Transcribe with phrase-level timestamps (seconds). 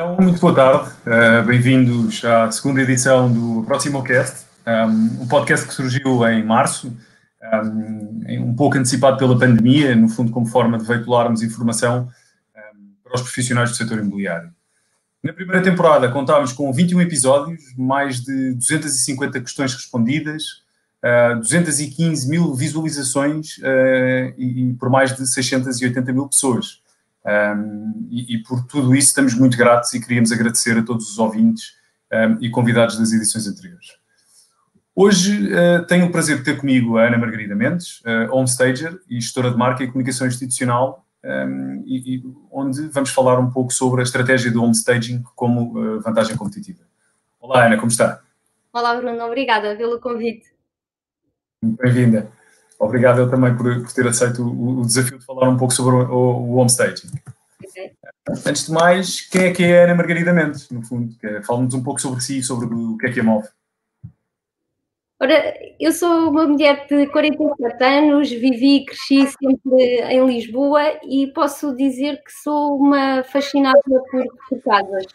[0.00, 5.74] Então, muito boa tarde, uh, bem-vindos à segunda edição do Proximocast, um, um podcast que
[5.74, 6.96] surgiu em março,
[7.64, 12.08] um, um, pouco antecipado pela pandemia, no fundo como forma de veicularmos informação
[12.56, 14.52] um, para os profissionais do setor imobiliário.
[15.20, 20.44] Na primeira temporada contámos com 21 episódios, mais de 250 questões respondidas,
[21.34, 26.86] uh, 215 mil visualizações uh, e, e por mais de 680 mil pessoas.
[27.26, 31.18] Um, e, e, por tudo isso estamos muito gratos e queríamos agradecer a todos os
[31.18, 31.74] ouvintes
[32.12, 33.98] um, e convidados das edições anteriores.
[34.94, 39.20] Hoje uh, tenho o prazer de ter comigo a Ana Margarida Mendes, uh, homestager e
[39.20, 44.00] gestora de marca e comunicação institucional, um, e, e, onde vamos falar um pouco sobre
[44.00, 46.80] a estratégia do homestaging como uh, vantagem competitiva.
[47.40, 48.22] Olá Ana, como está?
[48.72, 50.46] Olá Bruno, obrigada pelo convite.
[51.62, 52.30] Bem-vinda.
[52.78, 55.96] Obrigado eu também por, por ter aceito o, o, desafio de falar um pouco sobre
[55.96, 57.08] o, o, o homestaging.
[57.64, 57.92] Okay.
[58.46, 61.12] Antes de mais, quem é que é a Ana Margarida Mendes, no fundo?
[61.22, 63.48] É, fala-nos um pouco sobre si, sobre o que é que a move.
[65.20, 71.26] Ora, eu sou uma mulher de 47 anos, vivi e cresci sempre em Lisboa e
[71.34, 75.06] posso dizer que sou uma fascinada por, por casas.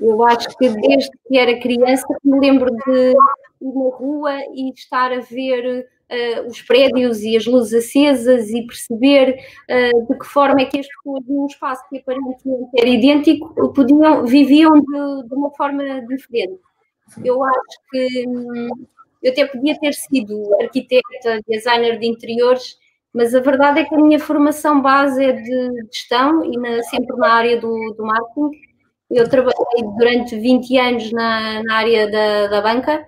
[0.00, 5.12] Eu acho que desde que era criança me lembro de ir na rua e estar
[5.12, 9.38] a ver uh, os prédios e as luzes acesas e perceber
[9.70, 14.26] uh, de que forma é que as pessoas num espaço que aparentemente era idêntico podiam,
[14.26, 16.58] viviam de, de uma forma diferente.
[17.24, 18.68] Eu acho que hum,
[19.22, 22.76] eu até podia ter sido arquiteta, designer de interiores,
[23.12, 27.16] mas a verdade é que a minha formação base é de gestão e na, sempre
[27.16, 28.50] na área do, do marketing.
[29.10, 33.06] Eu trabalhei durante 20 anos na, na área da, da banca,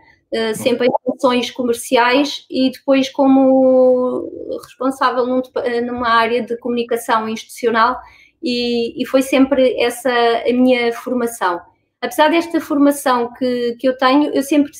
[0.54, 4.28] sempre em funções comerciais e depois como
[4.62, 5.40] responsável num,
[5.86, 7.96] numa área de comunicação institucional
[8.42, 11.60] e, e, foi sempre essa a minha formação.
[12.00, 14.72] Apesar desta formação que, que eu tenho, eu sempre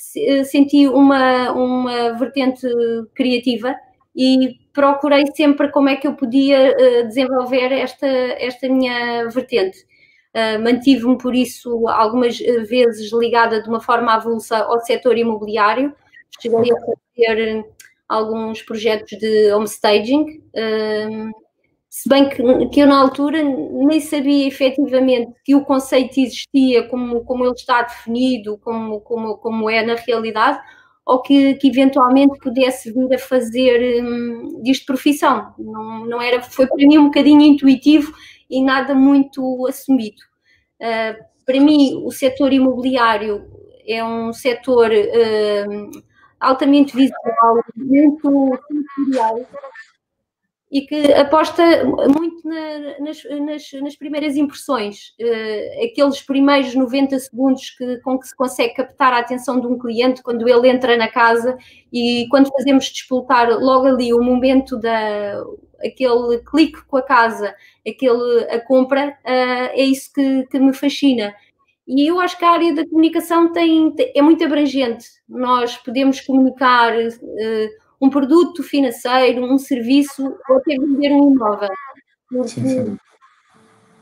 [0.45, 2.67] senti uma, uma vertente
[3.15, 3.75] criativa
[4.15, 9.79] e procurei sempre como é que eu podia uh, desenvolver esta, esta minha vertente.
[10.37, 15.95] Uh, Mantive-me, por isso, algumas vezes ligada de uma forma avulsa ao setor imobiliário,
[16.39, 17.65] cheguei a fazer
[18.07, 21.33] alguns projetos de homestaging, um,
[21.89, 27.25] se bem que, que, eu na altura nem sabia efetivamente que o conceito existia como,
[27.25, 30.61] como ele está definido, como, como, como é na realidade,
[31.07, 35.55] ou que, que eventualmente pudesse vir a fazer um, disto profissão.
[35.59, 38.13] Não, não era, foi para mim um bocadinho intuitivo
[38.51, 40.23] e nada muito assumido.
[40.79, 43.49] Para mim, o setor imobiliário
[43.87, 46.03] é um setor uh,
[46.41, 49.47] altamente visual, muito sensorial
[50.69, 57.71] e que aposta muito na, nas, nas, nas, primeiras impressões, uh, aqueles primeiros 90 segundos
[57.71, 61.09] que, com que se consegue captar a atenção de um cliente quando ele entra na
[61.09, 61.57] casa
[61.93, 65.41] e quando fazemos despoltar logo ali o momento da
[65.85, 67.55] aquele clique com a casa,
[67.87, 71.35] aquele a compra, uh, é isso que, que me fascina.
[71.87, 75.07] E eu acho que a área da comunicação tem, é muito abrangente.
[75.29, 77.69] Nós podemos comunicar uh,
[78.01, 81.69] um produto financeiro, um serviço, ou até vender um imóvel.
[82.29, 82.61] Porque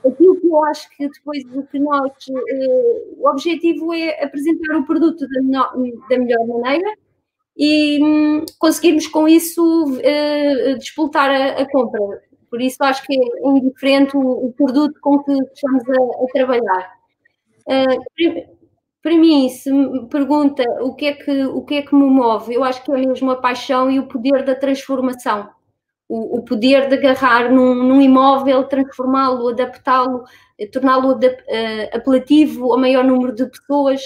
[0.06, 2.12] aquilo que eu acho que depois do que nós.
[2.28, 5.72] Uh, o objetivo é apresentar o produto da,
[6.08, 6.96] da melhor maneira
[7.56, 10.78] e um, conseguirmos com isso uh,
[11.16, 12.00] a, a, compra.
[12.50, 16.92] Por isso acho que é indiferente o, o produto com que estamos a, a trabalhar.
[17.66, 18.64] Uh,
[19.02, 22.54] para mim, se me pergunta o que, é que, o que é que me move,
[22.54, 25.50] eu acho que é mesmo a paixão e o poder da transformação.
[26.08, 30.24] O, o poder de agarrar num, num imóvel, transformá-lo, adaptá-lo,
[30.58, 31.18] eh, torná-lo uh,
[31.92, 34.02] apelativo ao maior número de pessoas,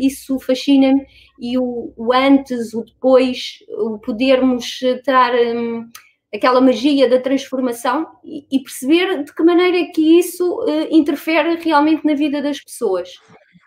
[0.00, 1.06] isso fascina-me.
[1.38, 5.88] E o, o, antes, o depois, o podermos ter um,
[6.34, 11.56] aquela magia da transformação e, e, perceber de que maneira é que isso uh, interfere
[11.56, 13.10] realmente na vida das pessoas.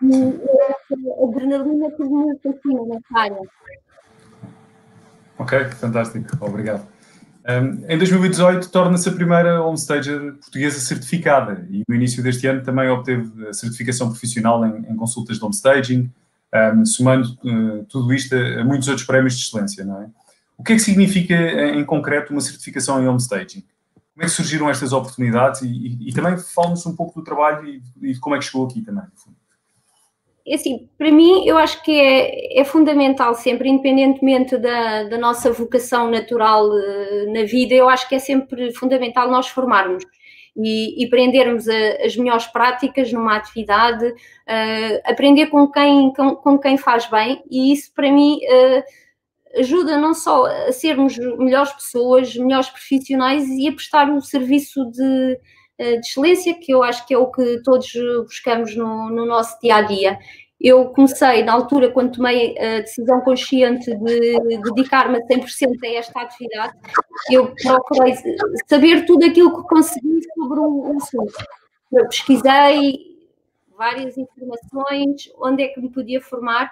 [0.01, 3.41] E a adrenalina que me fascina nessa área.
[5.37, 6.87] Ok, fantástico, obrigado.
[7.47, 12.89] Um, em 2018 torna-se a primeira homestager portuguesa certificada e no início deste ano também
[12.89, 16.11] obteve a certificação profissional em, em consultas de homestaging,
[16.53, 20.09] um, somando uh, tudo isto a, a muitos outros prémios de excelência, não é?
[20.57, 23.63] O que é que significa, em concreto, uma certificação em homestaging?
[24.13, 25.61] Como é que surgiram estas oportunidades?
[25.61, 28.65] E, e, e também fala-nos um pouco do trabalho e, e, como é que chegou
[28.67, 29.05] aqui também.
[30.45, 35.53] É assim, para mim, eu acho que é, é fundamental sempre, independentemente da, da, nossa
[35.53, 40.03] vocação natural uh, na vida, eu acho que é sempre fundamental nós formarmos.
[40.63, 46.59] E, e aprendermos a, as melhores práticas numa atividade, uh, aprender com quem, com, com,
[46.59, 52.35] quem faz bem, e isso para mim uh, ajuda não só a sermos melhores pessoas,
[52.35, 55.39] melhores profissionais e a prestar um serviço de,
[55.79, 57.91] de excelência, que eu acho que é o que todos
[58.25, 60.19] buscamos no, no nosso dia a dia.
[60.59, 66.21] Eu comecei, na altura, quando tomei a decisão consciente de dedicar-me a 100% a esta
[66.21, 66.73] atividade,
[67.31, 68.13] eu procurei
[68.67, 71.33] saber tudo aquilo que consegui sobre um, assunto.
[71.89, 73.17] Eu pesquisei
[73.77, 76.69] várias informações, onde é que me podia formar,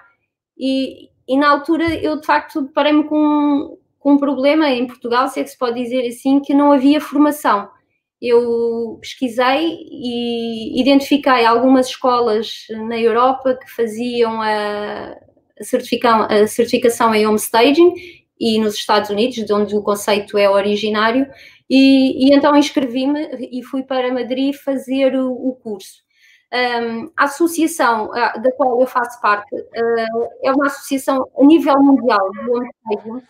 [0.58, 5.40] e, e na altura eu, de facto, deparei-me com, com um problema em Portugal, se
[5.40, 7.70] é que se pode dizer assim, que não havia formação
[8.20, 15.16] eu pesquisei e identifiquei algumas escolas na Europa que faziam a,
[15.58, 17.94] a certificação em homestaging
[18.40, 21.26] e nos Estados Unidos, de onde o conceito é originário,
[21.68, 26.06] e, e então inscrevi-me e fui para Madrid fazer o, o curso.
[26.50, 32.30] Um, a associação da qual eu faço parte uh, é uma associação a nível mundial
[32.30, 33.26] de homestaging,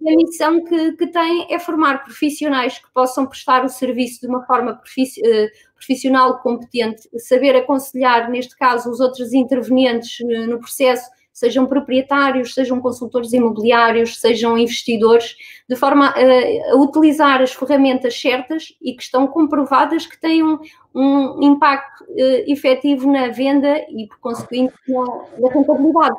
[0.00, 4.26] e a missão que, que tem é formar profissionais que possam prestar o serviço de
[4.28, 4.80] uma forma
[5.24, 10.18] eh, profissional competente, saber aconselhar, neste caso, os outros intervenientes
[10.48, 15.36] no processo, sejam proprietários, sejam consultores imobiliários, sejam investidores,
[15.68, 20.58] de forma a, a utilizar as ferramentas certas e que estão comprovadas que têm um,
[20.92, 25.04] um impacto uh, efetivo na venda e, por conseguinte, na,
[25.38, 26.16] na rentabilidade.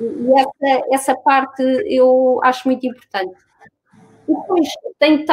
[0.00, 3.34] E essa, essa parte eu acho muito importante.
[4.28, 4.68] E depois
[4.98, 5.24] tenho,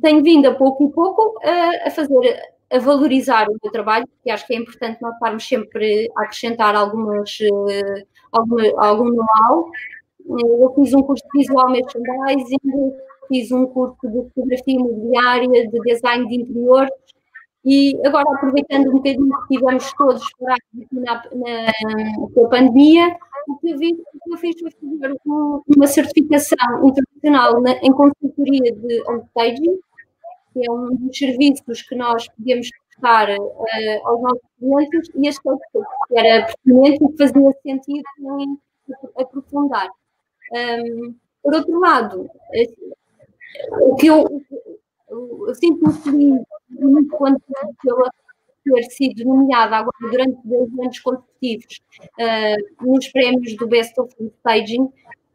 [0.00, 4.30] tenho vindo a pouco e pouco a, a fazer, a valorizar o meu trabalho, porque
[4.30, 8.02] acho que é importante nós estarmos sempre a acrescentar algumas, eh,
[8.32, 9.70] algum, know-how.
[10.28, 12.58] Eu fiz um curso de visual merchandising,
[13.28, 16.90] fiz um curso de fotografia imobiliária, de design de interiores,
[17.64, 20.62] e agora, aproveitando um bocadinho que estivemos todos parados
[20.92, 23.16] na, na, na pandemia,
[23.48, 28.72] o que eu, vi, que eu fiz foi fazer uma certificação internacional na, em consultoria
[28.72, 29.78] de homestaging,
[30.52, 35.40] que é um dos serviços que nós podemos prestar uh, aos nossos clientes, e este
[35.42, 38.04] que era pertinente e que fazia sentido
[38.40, 38.58] em
[39.18, 39.88] aprofundar.
[40.52, 42.30] Um, por outro lado,
[43.80, 44.42] o que eu,
[45.08, 47.40] eu sinto-me feliz muito quando
[47.82, 48.10] pela
[48.66, 51.80] ter sido nomeada agora durante dois anos consecutivos
[52.18, 54.88] uh, nos prémios do Best of Staging,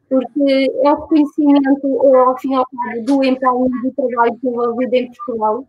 [0.09, 5.07] porque é o reconhecimento, ao fim e ao cabo, do empenho do trabalho desenvolvido em
[5.07, 5.65] Portugal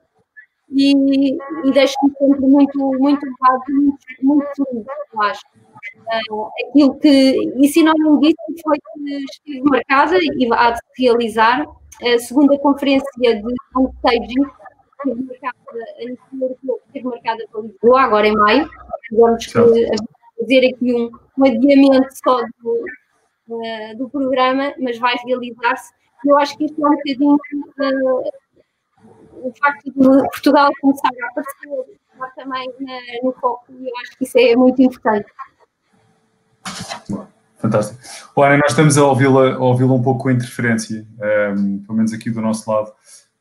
[0.70, 5.42] e, e deixa-me sempre muito, muito honrado muito, muito feliz, eu acho.
[6.30, 11.66] Uh, aquilo que, e sinónimo disso foi que estive marcada e há de se realizar
[12.02, 13.54] a segunda conferência de
[13.98, 14.46] staging
[15.04, 15.56] esteve marcada,
[16.86, 18.70] esteve marcada para Lisboa, agora em maio.
[19.08, 22.84] Tivemos que fazer aqui um, um adiamento só do,
[23.48, 25.92] uh, do programa, mas vai realizar-se.
[26.24, 28.30] Eu acho que isto é um bocadinho uh,
[29.42, 31.98] o facto de Portugal começar a aparecer
[32.36, 32.68] também
[33.22, 35.26] no foco, e eu acho que isso é muito importante.
[37.56, 38.42] Fantástico.
[38.42, 42.30] Ana, nós estamos a ouvi-la ouvi um pouco com interferência, um, ehm, pelo menos aqui
[42.30, 42.92] do nosso lado,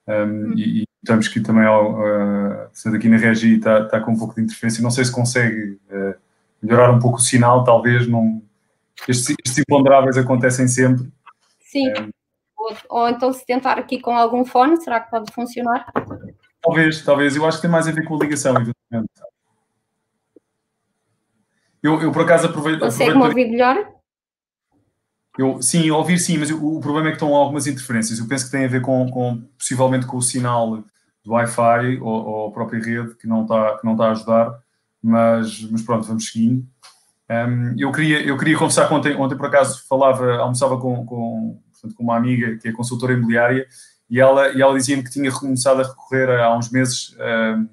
[0.08, 0.54] um, ehm, hum.
[0.58, 4.42] e, estamos aqui também, uh, portanto, aqui na Regi está, está com um pouco de
[4.42, 4.84] interferência.
[4.84, 6.16] Não sei se consegue uh,
[6.62, 8.08] melhorar um pouco o sinal, talvez.
[8.08, 8.42] Não...
[9.08, 11.12] Estes, estes imponderáveis acontecem sempre.
[11.62, 11.90] Sim.
[11.90, 12.10] Um,
[12.58, 15.92] ou, ou, então se tentar aqui com algum fone, será que pode funcionar?
[16.62, 17.36] Talvez, talvez.
[17.36, 19.10] Eu acho que tem mais a ver com a ligação, evidentemente.
[21.82, 22.82] Eu, eu por acaso aproveito.
[22.82, 23.92] Consegue-me ouvir melhor?
[25.38, 28.20] Eu, sim, ouvir sim, mas o, o, problema é que estão algumas interferências.
[28.20, 30.84] Eu penso que tem a ver com, com possivelmente com o sinal
[31.24, 34.60] do Wi-Fi ou, ou, a própria rede que não está, que não está a ajudar,
[35.02, 36.66] mas, mas pronto, vamos seguindo.
[37.30, 41.62] Um, eu, queria, eu queria conversar com ontem, ontem por acaso falava, almoçava com, com,
[41.72, 43.66] portanto, com uma amiga que é consultora imobiliária
[44.10, 47.70] e ela, e ela dizia-me que tinha começado a recorrer há uns meses um,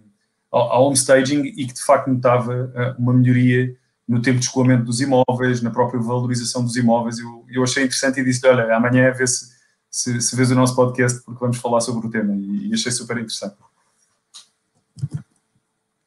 [0.52, 3.74] ao, ao homestaging e que de facto notava uh, uma melhoria
[4.08, 7.18] no tempo de escoamento dos imóveis, na própria valorização dos imóveis.
[7.18, 9.48] Eu, eu achei interessante e disse olha, amanhã vê se,
[9.90, 12.90] se, se vês o nosso podcast, porque vamos falar sobre o tema, e, e achei
[12.90, 13.56] super interessante.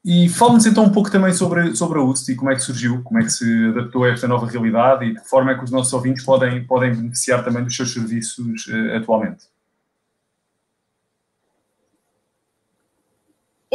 [0.04, 3.04] E fala-nos então um pouco também sobre, sobre a UTST e como é que surgiu,
[3.04, 5.64] como é que se adaptou a esta nova realidade e de que forma é que
[5.64, 9.46] os nossos ouvintes podem, podem beneficiar também dos seus serviços uh, atualmente.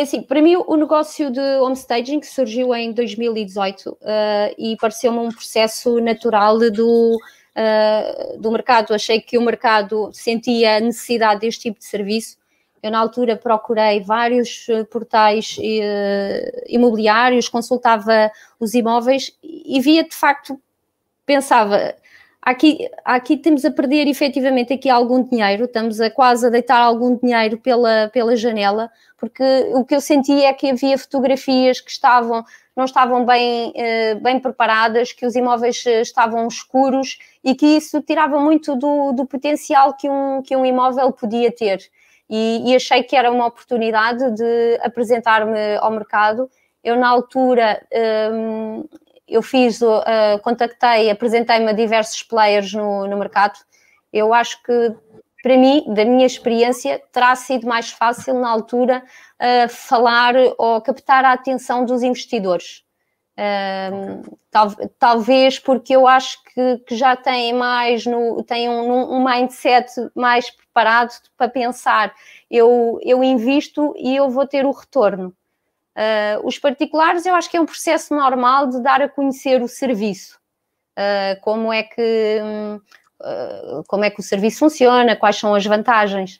[0.02, 3.96] Assim, para mim o negócio de homestaging surgiu em 2018 uh,
[4.58, 8.92] e pareceu-me um processo natural do, uh, do mercado.
[8.92, 12.36] Achei que o mercado sentia a necessidade deste tipo de serviço.
[12.82, 20.14] Eu, na altura, procurei vários eh, portais uh, imobiliários, consultava os imóveis e via, de
[20.14, 20.60] facto,
[21.24, 21.96] pensava,
[22.46, 27.16] aqui, aqui temos a perder efetivamente aqui algum dinheiro, estamos a quase a deitar algum
[27.16, 28.88] dinheiro pela, pela janela,
[29.18, 29.42] porque
[29.74, 32.44] o que eu sentia é que havia fotografias que estavam,
[32.76, 38.38] não estavam bem, uh, bem preparadas, que os imóveis estavam escuros e que isso tirava
[38.38, 41.80] muito do, do potencial que um, que um imóvel podia ter
[42.30, 46.50] e, e achei que era uma oportunidade de apresentar-me ao mercado.
[46.82, 47.84] Eu, na altura,
[48.32, 48.84] um,
[49.28, 50.02] eu fiz, uh,
[50.42, 53.58] contactei, apresentei-me a diversos players no, no mercado.
[54.12, 54.94] Eu acho que,
[55.42, 59.02] para mim, da minha experiência, terá sido mais fácil, na altura,
[59.40, 62.84] uh, falar ou captar a atenção dos investidores.
[63.38, 69.22] Um, tal, talvez porque eu acho que, que, já têm mais no, têm um, um
[69.22, 72.14] mindset mais preparado para pensar
[72.50, 75.36] eu, eu invisto e eu vou ter o retorno.
[75.96, 79.68] Uh, os particulares eu acho que é um processo normal de dar a conhecer o
[79.68, 80.38] serviço,
[80.92, 86.38] uh, como é que uh, como é que o serviço funciona, quais são as vantagens.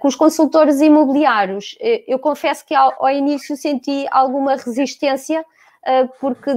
[0.00, 1.76] com os consultores imobiliários,
[2.06, 5.44] eu confesso que ao, ao início senti alguma resistência
[6.20, 6.50] porque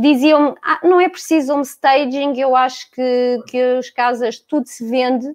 [0.00, 4.86] diziam ah, não é preciso home staging, eu acho que, que as casas tudo se
[4.88, 5.26] vende.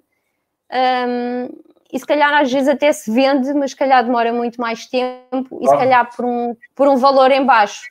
[0.70, 1.48] Um,
[1.92, 5.58] e se calhar às vezes até se vende, mas se calhar demora muito mais tempo
[5.60, 7.86] e se calhar por um, por um valor em baixo.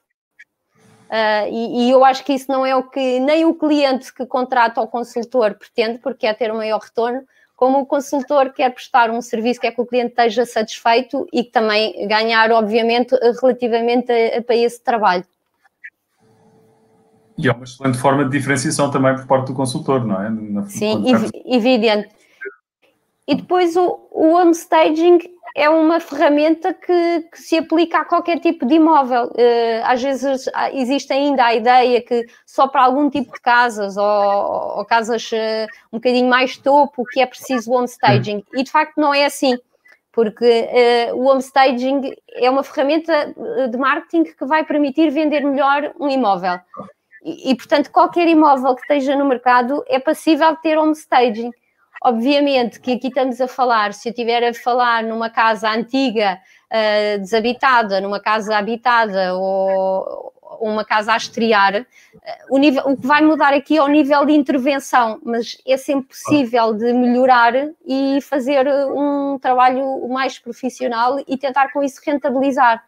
[1.07, 4.25] Uh, e, e, eu acho que isso não é o que nem o cliente que
[4.25, 7.23] contrata o consultor pretende, porque quer ter um maior retorno,
[7.55, 11.51] como o consultor quer prestar um serviço, quer que o cliente esteja satisfeito e que
[11.51, 15.25] também ganhar, obviamente, relativamente a, a, para esse trabalho.
[17.37, 20.29] E é uma excelente forma de diferenciação também por parte do consultor, não é?
[20.29, 21.03] Na, Sim,
[21.45, 22.09] evidente.
[23.27, 25.19] E depois o, o home staging
[25.53, 29.25] é uma ferramenta que, que, se aplica a qualquer tipo de imóvel.
[29.25, 34.77] Uh, às vezes existe ainda a ideia que só para algum tipo de casas ou,
[34.77, 38.43] ou casas uh, um bocadinho mais topo que é preciso home staging.
[38.53, 39.57] E de facto não é assim,
[40.11, 40.69] porque
[41.11, 43.33] uh, o home staging é uma ferramenta
[43.69, 46.59] de marketing que vai permitir vender melhor um imóvel.
[47.25, 51.51] E, e portanto, qualquer imóvel que esteja no mercado é passível de ter home staging.
[52.03, 56.39] Obviamente que aqui estamos a falar, se eu estiver a falar numa casa antiga,
[56.71, 61.85] uh, desabitada, numa casa habitada ou uma casa a estrear, uh,
[62.49, 66.09] o, nível, o que vai mudar aqui é o nível de intervenção, mas é sempre
[66.09, 67.53] possível de melhorar
[67.85, 72.83] e fazer um trabalho mais profissional e tentar com isso rentabilizar.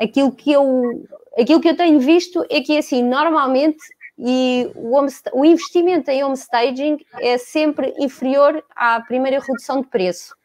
[0.00, 1.04] Aquilo que eu,
[1.38, 3.78] aquilo que eu tenho visto é que, assim, normalmente
[4.22, 4.94] e o,
[5.32, 10.36] o investimento em homestaging é sempre inferior à primeira redução de preço.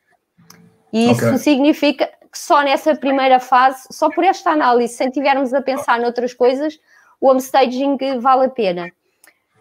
[0.94, 1.38] E isso okay.
[1.38, 6.34] significa que só nessa primeira fase, só por esta análise, sem tivermos a pensar noutras
[6.34, 6.80] coisas,
[7.20, 8.90] o homestaging vale a pena.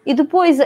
[0.05, 0.63] E depois, uh,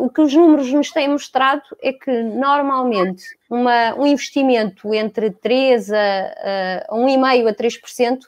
[0.00, 5.92] o que os números nos têm mostrado é que, normalmente, uma, um investimento entre 3
[5.92, 8.18] a, a 1,5% a 3%,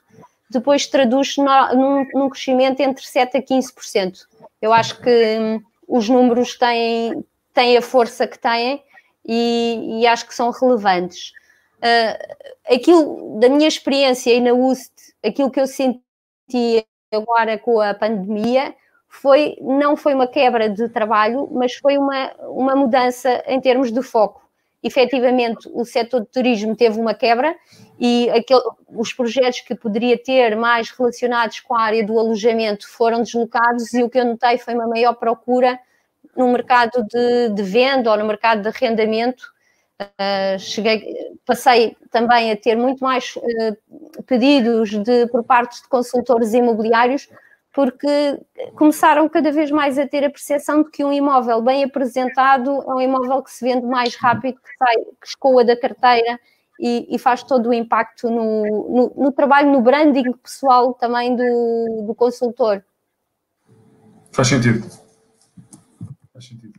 [0.50, 4.26] depois traduz-se num, num crescimento entre 7% a 15%.
[4.61, 8.83] Eu acho que hum, os números têm, têm a força que têm
[9.25, 11.33] e, e acho que são relevantes.
[11.78, 14.92] Uh, aquilo da minha experiência aí na UST,
[15.25, 18.75] aquilo que eu senti agora com a pandemia
[19.09, 24.02] foi não foi uma quebra de trabalho, mas foi uma, uma mudança em termos de
[24.02, 24.39] foco
[24.82, 27.54] efetivamente o setor de turismo teve uma quebra
[27.99, 33.22] e aquele, os projetos que poderia ter mais relacionados com a área do alojamento foram
[33.22, 35.78] deslocados e o que eu notei foi uma maior procura
[36.37, 39.42] no mercado de, de venda ou no mercado de arrendamento.
[40.00, 46.54] Uh, cheguei, passei também a ter muito mais uh, pedidos de, por parte de consultores
[46.54, 47.28] imobiliários
[47.72, 48.40] porque
[48.74, 52.94] começaram cada vez mais a ter a percepção de que um imóvel bem apresentado é
[52.94, 56.38] um imóvel que se vende mais rápido, que, sai, que escoa da carteira
[56.80, 62.04] e, e faz todo o impacto no, no, no, trabalho, no branding pessoal também do,
[62.06, 62.82] do consultor.
[64.32, 64.88] Faz sentido.
[66.32, 66.72] Faz sentido.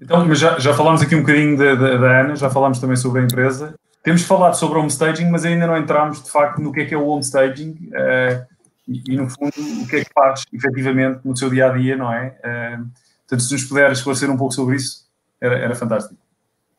[0.00, 2.96] Então, mas já, já falámos aqui um bocadinho da, da, da Ana, já falámos também
[2.96, 3.74] sobre a empresa.
[4.02, 6.94] Temos falado sobre o homestaging, mas ainda não entramos de facto no que é que
[6.94, 7.90] é o homestaging.
[7.90, 8.59] Uh,
[8.90, 12.12] e, no fundo, o que é que faz efetivamente no seu dia a dia, não
[12.12, 12.28] é?
[12.38, 15.08] Uh, portanto, se nos puder esclarecer um pouco sobre isso,
[15.40, 16.20] era, era fantástico.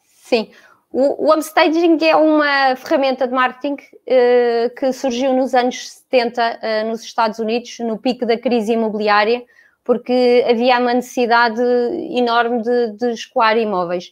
[0.05, 0.49] Sim.
[0.91, 6.57] O, o homestaging é uma ferramenta de marketing uh, que surgiu nos anos 70 uh,
[6.61, 9.41] eh, nos Estados Unidos, no pico da crise imobiliária,
[9.85, 14.11] porque havia uma necessidade enorme de, de escoar imóveis.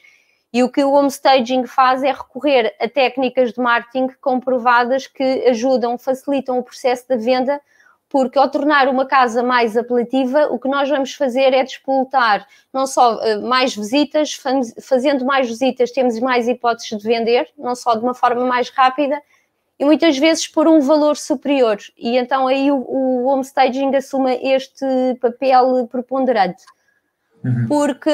[0.54, 5.98] E o que o homestaging faz é recorrer a técnicas de marketing comprovadas que ajudam,
[5.98, 7.62] facilitam o processo da venda,
[8.10, 12.88] porque ao tornar uma casa mais apelativa, o que nós vamos fazer é disputar não
[12.88, 14.38] só uh, mais visitas,
[14.82, 19.22] fazendo mais visitas, temos mais hipóteses de vender, não só de uma forma mais rápida,
[19.78, 21.78] e muitas vezes por um valor superior.
[21.98, 24.86] E então aí o, o homestaging assume este
[25.22, 26.64] papel preponderante.
[27.46, 27.68] Uhum.
[27.68, 28.12] Porque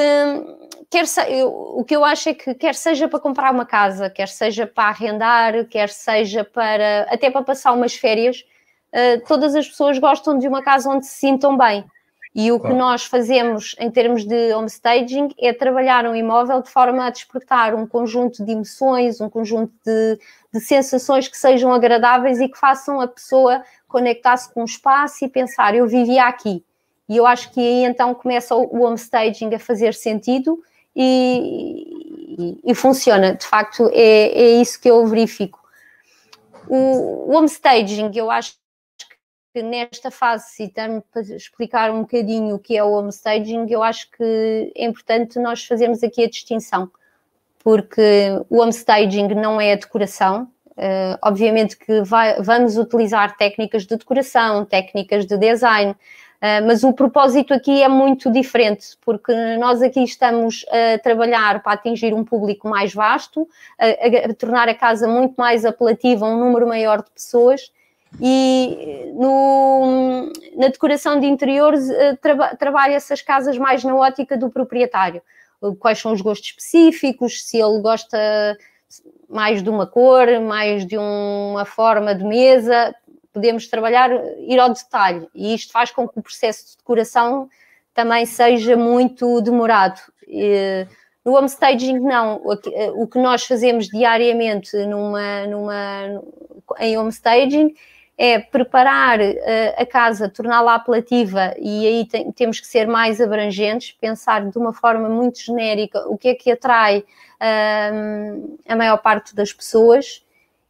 [0.88, 4.28] quer eu, o que eu acho é que quer seja para comprar uma casa, quer
[4.28, 8.44] seja para arrendar, quer seja para até para passar umas férias,
[8.96, 11.84] uh, todas as pessoas gostam de uma casa onde se sintam bem.
[12.34, 12.74] E o claro.
[12.74, 17.74] que nós fazemos em termos de homestaging é trabalhar um imóvel de forma a despertar
[17.74, 20.18] um conjunto de emoções, um conjunto de,
[20.52, 25.28] de sensações que sejam agradáveis e que façam a pessoa conectar-se com o espaço e
[25.28, 26.62] pensar: eu vivia aqui.
[27.08, 30.62] E eu acho que aí então começa o homestaging a fazer sentido
[30.94, 33.34] e, e, e funciona.
[33.34, 35.58] De facto, é, é, isso que eu verifico.
[36.68, 38.56] O, o homestaging, eu acho
[39.62, 44.10] nesta fase, se estamos para explicar um bocadinho o que é o homestaging, eu acho
[44.10, 46.90] que é importante nós fazermos aqui a distinção,
[47.58, 50.48] porque o homestaging não é a decoração,
[50.78, 55.96] Uh, obviamente que vai, vamos utilizar técnicas de decoração, técnicas de design,
[56.40, 61.72] ah, mas o propósito aqui é muito diferente, porque nós aqui estamos a trabalhar para
[61.72, 63.48] atingir um público mais vasto,
[63.78, 67.72] a, a tornar a casa muito mais apelativa a um número maior de pessoas
[68.20, 74.50] e no, na decoração de interiores uh, traba, trabalha essas casas mais na ótica do
[74.50, 75.22] proprietário.
[75.78, 78.18] Quais são os gostos específicos, se ele gosta
[79.28, 82.94] mais de uma cor, mais de uma forma de mesa,
[83.32, 87.48] podemos trabalhar, ir ao detalhe, e isto faz com que o processo de decoração
[87.94, 90.00] também seja muito demorado.
[91.24, 92.40] No homestaging, não.
[92.94, 96.22] O que nós fazemos diariamente numa, numa,
[96.78, 97.74] em homestaging
[98.18, 103.92] é preparar eh, a casa, torná-la apelativa e aí tem, temos que ser mais abrangentes,
[103.92, 107.04] pensar de uma forma muito genérica o que é que atrai
[107.92, 110.24] um, a maior parte das pessoas.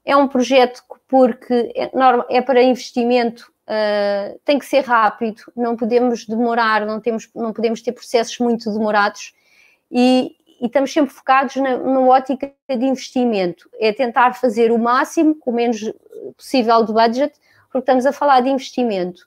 [0.04, 1.90] É um projeto porque é,
[2.30, 7.80] é para investimento, uh, tem que ser rápido, não podemos demorar, não, temos, não podemos
[7.80, 9.32] ter processos muito demorados
[9.90, 15.34] e, e estamos sempre focados na, na, ótica de investimento, é tentar fazer o máximo
[15.34, 15.92] com o menos
[16.36, 17.34] possível de budget,
[17.66, 19.26] porque estamos a falar de investimento.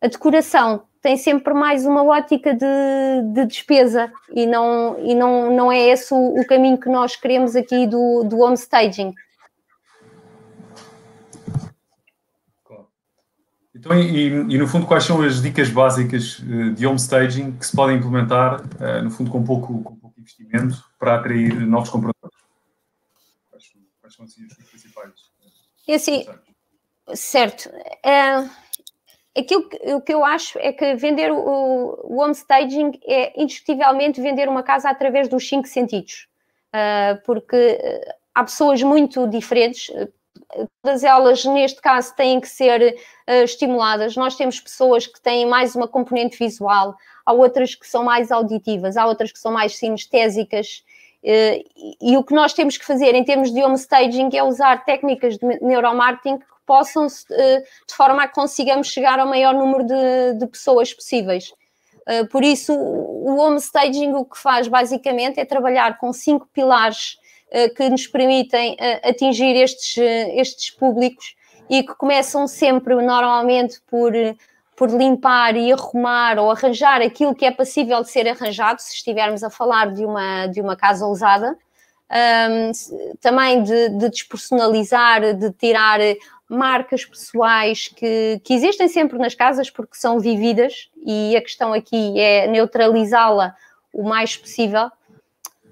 [0.00, 5.72] A decoração tem sempre mais uma ótica de, de despesa e, não, e não, não
[5.72, 9.14] é esse o, o caminho que nós queremos aqui do, do homestaging.
[13.74, 17.76] Então, e, e, no fundo, quais são as dicas básicas eh, de homestaging que se
[17.76, 22.36] podem implementar, eh, no fundo, com pouco, com pouco investimento, para atrair novos compradores?
[23.50, 25.12] Quais, quais são assim, os principais?
[25.88, 26.26] É assim,
[27.14, 27.70] certo.
[28.04, 28.48] É,
[29.38, 34.48] aquilo que, o que eu acho é que vender o, o homestaging é indiscutivelmente vender
[34.48, 36.28] uma casa através dos cinco sentidos.
[36.74, 37.78] Uh, porque
[38.34, 39.90] há pessoas muito diferentes,
[40.82, 42.96] todas elas, neste caso, têm que ser
[43.28, 44.16] uh, estimuladas.
[44.16, 48.96] Nós temos pessoas que têm mais uma componente visual, há outras que são mais auditivas,
[48.96, 50.84] há outras que são mais sinestésicas.
[51.24, 51.58] Uh,
[52.00, 55.44] e, o que nós temos que fazer em termos de homestaging é usar técnicas de
[55.60, 60.46] neuromarketing que possam, uh, de forma a que consigamos chegar ao maior número de, de
[60.46, 61.52] pessoas possíveis.
[62.30, 67.88] por isso, o homestaging o que faz basicamente é trabalhar com cinco pilares eh, que
[67.88, 71.36] nos permitem eh, atingir estes, eh, estes públicos
[71.70, 74.12] e que começam sempre, normalmente, por,
[74.76, 79.42] por limpar e arrumar ou arranjar aquilo que é passível de ser arranjado, se estivermos
[79.42, 81.56] a falar de uma, de uma casa usada.
[82.08, 82.70] Um,
[83.20, 85.98] também de, de, despersonalizar, de tirar
[86.48, 92.16] marcas pessoais que, que existem sempre nas casas porque são vividas e a questão aqui
[92.20, 93.56] é neutralizá-la
[93.92, 94.88] o mais possível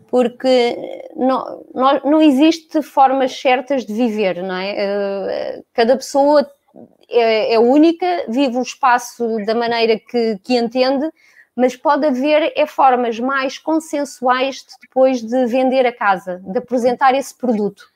[0.08, 0.76] porque
[1.16, 4.74] não, não, não existe formas certas de viver, não é?
[4.76, 6.48] Eh, cada pessoa
[7.08, 11.10] é, é única, vive o espaço da maneira que, que entende,
[11.54, 17.14] mas pode haver é formas mais consensuais de, depois de vender a casa, de apresentar
[17.14, 17.86] esse produto.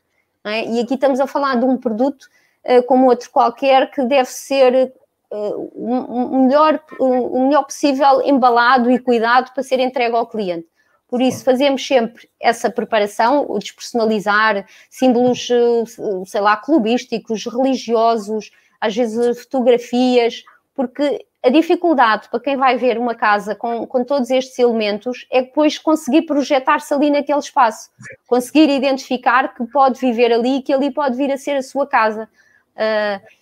[0.44, 0.64] É?
[0.64, 2.28] E aqui estamos a falar de um produto
[2.64, 4.92] uh, como outro qualquer que deve ser
[5.30, 10.68] uh, o, melhor, o melhor possível embalado e cuidado para ser entregue ao cliente.
[11.08, 15.84] Por isso, fazemos sempre essa preparação, o despersonalizar símbolos, eh,
[16.26, 23.14] sei lá, clubísticos, religiosos, às vezes fotografias, porque a dificuldade para quem vai ver uma
[23.14, 27.90] casa com, com todos estes elementos é depois conseguir projetar-se ali naquele espaço,
[28.26, 31.86] conseguir identificar que pode viver ali e que ali pode vir a ser a sua
[31.86, 32.28] casa.
[32.74, 33.38] Uh,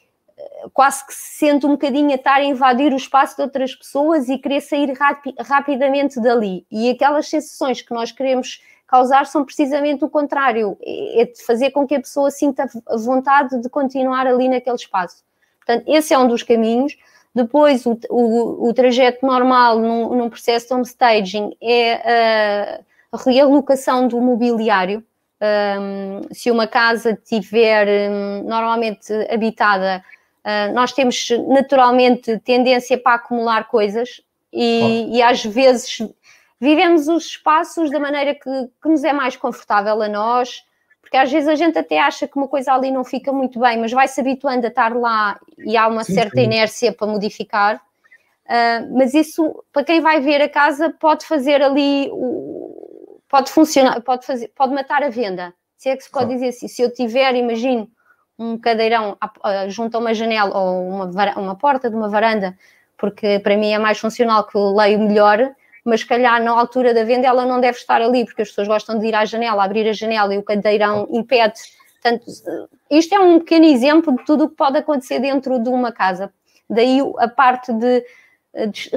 [0.72, 4.28] quase que se sente um bocadinho a estar a invadir o espaço de outras pessoas
[4.28, 6.66] e querer sair rapi rapidamente dali.
[6.70, 11.86] E aquelas sensações que nós queremos causar são precisamente o contrário, é de fazer com
[11.86, 12.68] que a pessoa sinta
[12.98, 15.24] vontade de continuar ali naquele espaço.
[15.58, 16.96] Portanto, esse é um dos caminhos.
[17.34, 22.80] Depois, o, o, o trajeto normal num, num, processo de homestaging é a,
[23.12, 25.04] a realocação do mobiliário.
[25.38, 30.02] Um, se uma casa tiver um, normalmente habitada,
[30.44, 35.98] uh, nós temos naturalmente tendência para acumular coisas e, e às vezes
[36.60, 40.64] vivemos os espaços da maneira que, que nos é mais confortável a nós,
[41.00, 43.78] porque às vezes a gente até acha que uma coisa ali não fica muito bem,
[43.78, 46.44] mas vai se habituando a estar lá e há uma sim, certa sim.
[46.44, 47.76] inércia para modificar.
[48.46, 54.00] Uh, mas isso, para quem vai ver a casa, pode fazer ali, o, pode funcionar,
[54.00, 55.54] pode, fazer, pode matar a venda.
[55.76, 57.88] Se é que se pode dizer assim, se eu tiver, imagino,
[58.38, 59.16] um cadeirão
[59.68, 62.56] junto a uma janela ou uma, uma porta de uma varanda,
[62.96, 65.54] porque para mim é mais funcional que eu leio melhor,
[65.86, 68.66] mas se calhar na altura da venda ela não deve estar ali, porque as pessoas
[68.66, 71.60] gostam de ir à janela, abrir a janela e o cadeirão impede.
[72.02, 72.26] Portanto,
[72.90, 76.32] isto é um pequeno exemplo de tudo o que pode acontecer dentro de uma casa.
[76.68, 78.04] Daí a parte de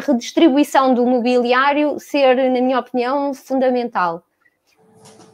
[0.08, 4.24] redistribuição do mobiliário ser, na minha opinião, fundamental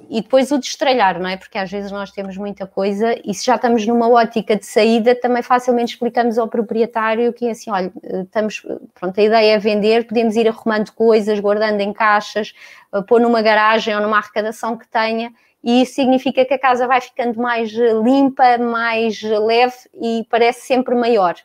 [0.09, 1.37] e depois o destralhar, não é?
[1.37, 5.15] Porque às vezes nós temos muita coisa e se já estamos numa ótica de saída,
[5.15, 10.35] também facilmente explicamos ao proprietário que assim, olha, estamos, pronto, a ideia é vender, podemos
[10.35, 12.53] ir arrumando coisas, guardando em caixas,
[12.93, 15.31] eh, pôr numa garagem ou numa arrecadação que tenha,
[15.63, 20.93] e isso significa que a casa vai ficando mais limpa, mais leve e parece sempre
[20.93, 21.35] maior.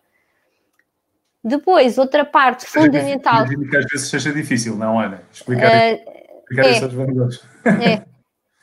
[1.42, 3.46] Depois, outra parte fundamental.
[3.46, 5.22] Imagino que às vezes seja difícil, não, Ana?
[5.32, 5.96] Explicar, uh,
[6.40, 7.42] explicar é, essas vantagens.
[7.64, 8.10] É.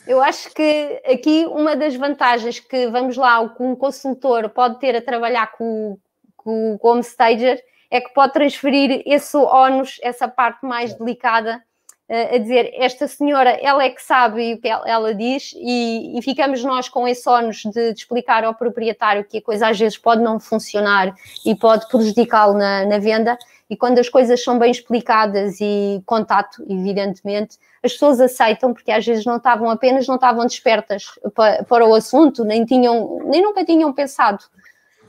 [0.07, 4.79] Eu acho que aqui uma das vantagens que, vamos lá, o que um consultor pode
[4.79, 5.97] ter a trabalhar com,
[6.35, 11.61] com, com o homestager é que pode transferir esse ónus, essa parte mais delicada,
[12.09, 16.17] uh, a dizer, esta senhora, ela é que sabe o que ela, ela diz e,
[16.17, 19.79] e, ficamos nós com esse ónus de, de, explicar ao proprietário que a coisa às
[19.79, 21.13] vezes pode não funcionar
[21.45, 23.37] e pode prejudicá-lo na, na venda
[23.69, 29.05] e quando as coisas são bem explicadas e contato, evidentemente, as pessoas aceitam porque às
[29.05, 33.65] vezes não estavam apenas não estavam despertas para, para o assunto, nem tinham, nem nunca
[33.65, 34.43] tinham pensado.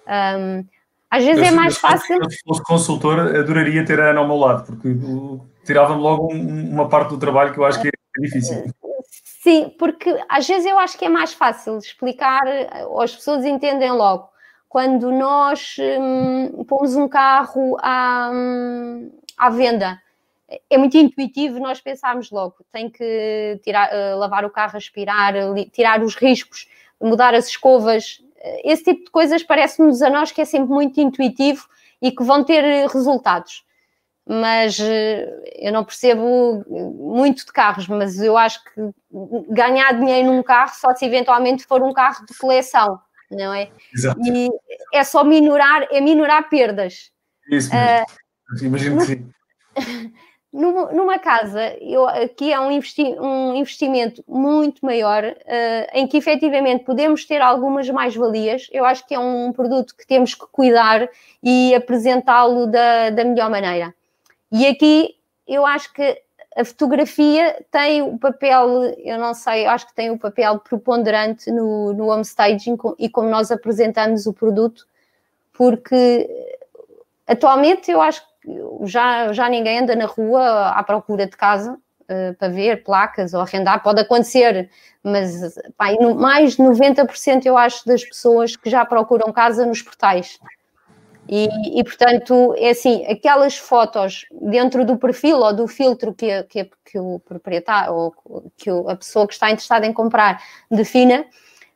[0.07, 0.65] Um,
[1.11, 2.19] às vezes eu, é mais fácil.
[2.31, 4.89] Se fosse consultor, adoraria ter a Ana ao meu lado, porque
[5.65, 8.65] tirava-me logo um, uma parte do trabalho que eu acho que é difícil.
[9.23, 12.43] Sim, porque às vezes eu acho que é mais fácil explicar,
[12.89, 14.29] ou as pessoas entendem logo
[14.69, 20.01] quando nós hum, pomos um carro à, hum, à venda.
[20.71, 25.35] É muito intuitivo nós pensarmos logo, tem que tirar, uh, lavar o carro, aspirar,
[25.71, 26.67] tirar os riscos,
[27.01, 28.23] mudar as escovas.
[28.65, 31.69] Esse tipo de coisas parece-nos a nós que é sempre muito intuitivo
[32.01, 33.63] e que vão ter resultados.
[34.27, 34.79] Mas
[35.57, 38.91] eu não percebo muito de carros, mas eu acho que
[39.51, 43.71] ganhar dinheiro num carro só se eventualmente for um carro de coleção não é?
[43.95, 44.21] Exato.
[44.25, 44.49] E
[44.93, 47.11] é só minorar, é minorar perdas.
[47.51, 48.07] Isso mesmo.
[48.51, 49.31] Uh, Imagino que sim.
[50.51, 56.85] Numa casa, eu, aqui é um, investi um investimento muito maior, uh, em que efetivamente
[56.85, 58.67] podemos ter algumas mais-valias.
[58.73, 61.07] Eu acho que é um produto que temos que cuidar
[61.43, 63.95] e apresentá-lo da, da melhor maneira.
[64.51, 66.19] E aqui eu acho que
[66.59, 71.93] a fotografia tem o papel, eu não sei, acho que tem o papel preponderante no,
[71.93, 74.85] no homestaging e como nós apresentamos o produto,
[75.53, 76.29] porque
[77.29, 82.35] atualmente eu acho que já, já ninguém anda na rua à procura de casa uh,
[82.37, 84.69] para ver placas ou arrendar, pode acontecer,
[85.01, 90.41] mas pá, mais de 90% eu acho das pessoas que já procuram casa nos portais.
[91.29, 96.71] E, e, portanto, é assim, aquelas fotos dentro do perfil ou do filtro que, que,
[96.87, 101.27] que o proprietário ou que a pessoa que está interessada em comprar defina,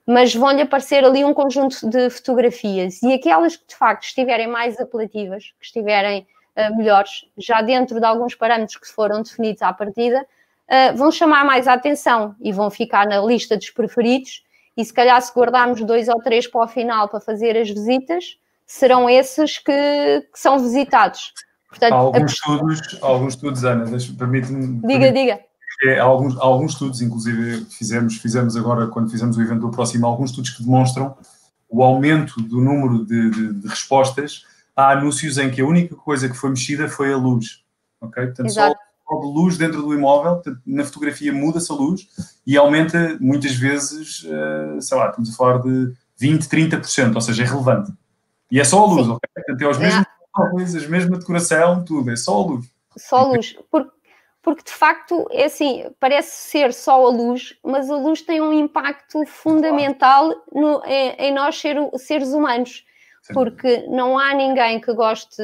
[0.07, 4.81] mas vão-lhe aparecer ali um conjunto de fotografias e aquelas que de facto estiverem mais
[4.81, 10.23] apelativas, que estiverem uh, melhores, já dentro de alguns parâmetros que foram definidos à partida,
[10.23, 14.43] uh, vão chamar mais a atenção e vão ficar na lista dos preferidos.
[14.75, 18.39] E se calhar, se guardarmos dois ou três para o final para fazer as visitas,
[18.73, 21.33] serão esses que, que são visitados.
[21.69, 22.25] Portanto, há alguns, a...
[22.25, 23.85] estudos, alguns estudos, Ana,
[24.19, 24.67] permite-me.
[24.81, 25.41] Diga, permite diga.
[25.85, 29.71] É, há, alguns, há alguns estudos, inclusive fizemos, fizemos agora, quando fizemos o evento do
[29.71, 31.15] próximo, alguns estudos que demonstram
[31.69, 36.29] o aumento do número de, de, de respostas há anúncios em que a única coisa
[36.29, 37.63] que foi mexida foi a luz.
[38.01, 38.25] Ok?
[38.25, 38.77] Portanto, Exato.
[39.07, 42.07] só de luz dentro do imóvel, na fotografia muda-se a luz
[42.47, 47.43] e aumenta muitas vezes, uh, sei lá, estamos a falar de 20, 30%, ou seja,
[47.43, 47.93] é relevante.
[48.53, 49.13] E é só a luz, Sim.
[49.13, 49.31] ok?
[49.35, 50.51] Portanto, é os mesmos é.
[50.51, 52.67] coisas, mesma decoração, tudo, é só a luz.
[52.99, 53.91] Só a luz, porque,
[54.43, 58.53] porque de facto é assim, parece ser só a luz, mas a luz tem um
[58.53, 62.85] impacto fundamental no, em, em, nós ser, seres humanos.
[63.23, 63.33] Sim.
[63.33, 65.41] Porque não há ninguém que goste,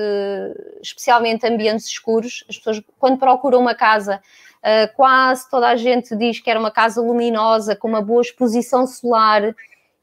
[0.82, 2.44] especialmente ambientes escuros.
[2.46, 4.20] As pessoas, quando procuram uma casa,
[4.58, 8.86] uh, quase toda a gente diz que era uma casa luminosa, com uma boa exposição
[8.86, 9.54] solar,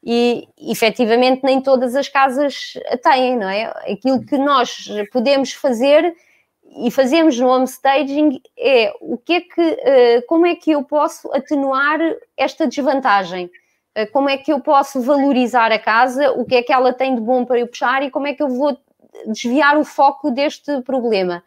[0.08, 3.64] e efetivamente nem todas as casas têm, não é?
[3.92, 6.14] Aquilo que nós podemos fazer
[6.78, 10.84] e fazemos no home staging é o que é que, eh, como é que eu
[10.84, 11.98] posso atenuar
[12.36, 13.50] esta desvantagem?
[13.96, 16.30] Eh, como é que eu posso valorizar a casa?
[16.32, 18.42] O que é que ela tem de bom para eu puxar e como é que
[18.42, 18.78] eu vou
[19.26, 21.42] desviar o foco deste problema?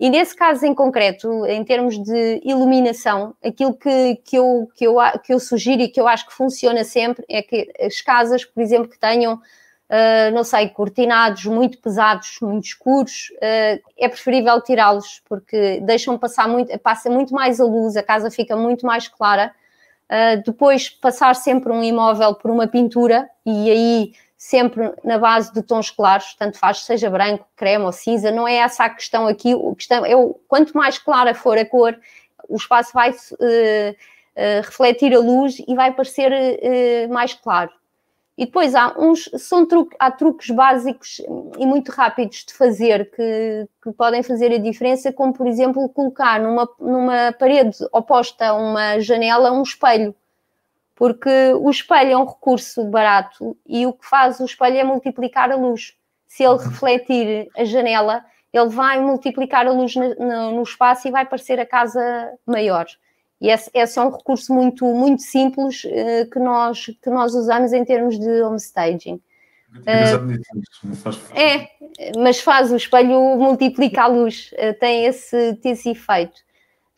[0.00, 4.96] E nesse caso em concreto, em termos de iluminação, aquilo que, que, eu, que, eu,
[5.24, 8.62] que eu sugiro e que eu acho que funciona sempre é que as casas, por
[8.62, 15.20] exemplo, que tenham, uh, não sei, cortinados muito pesados, muito escuros, uh, é preferível tirá-los,
[15.28, 19.52] porque deixam passar muito, passa muito mais a luz, a casa fica muito mais clara.
[20.08, 25.60] Uh, depois passar sempre um imóvel por uma pintura e aí sempre na base de
[25.62, 29.52] tons claros, tanto faz seja branco, creme ou cinza, não é essa a questão aqui,
[29.52, 31.98] a questão o, quanto mais clara for a cor,
[32.48, 37.72] o espaço vai uh, uh, refletir a luz e vai parecer uh, mais claro.
[38.38, 41.20] E depois há uns, são truque, há truques básicos
[41.58, 46.38] e muito rápidos de fazer que, que podem fazer a diferença, como por exemplo colocar
[46.38, 50.14] numa, numa parede oposta a uma janela um espelho
[50.98, 55.48] porque o espelho é um recurso barato e o que faz o espelho é multiplicar
[55.48, 55.94] a luz.
[56.26, 61.60] Se ele refletir a janela, ele vai multiplicar a luz no, espaço e vai parecer
[61.60, 62.00] a casa
[62.44, 62.84] maior.
[63.40, 67.72] E esse, esse é um recurso muito, muito simples uh, que, nós, que nós usamos
[67.72, 69.20] em termos de homestaging.
[69.76, 70.42] Uh,
[71.32, 71.68] é,
[72.18, 76.40] mas faz o espelho multiplica a luz, uh, tem esse, tem esse efeito.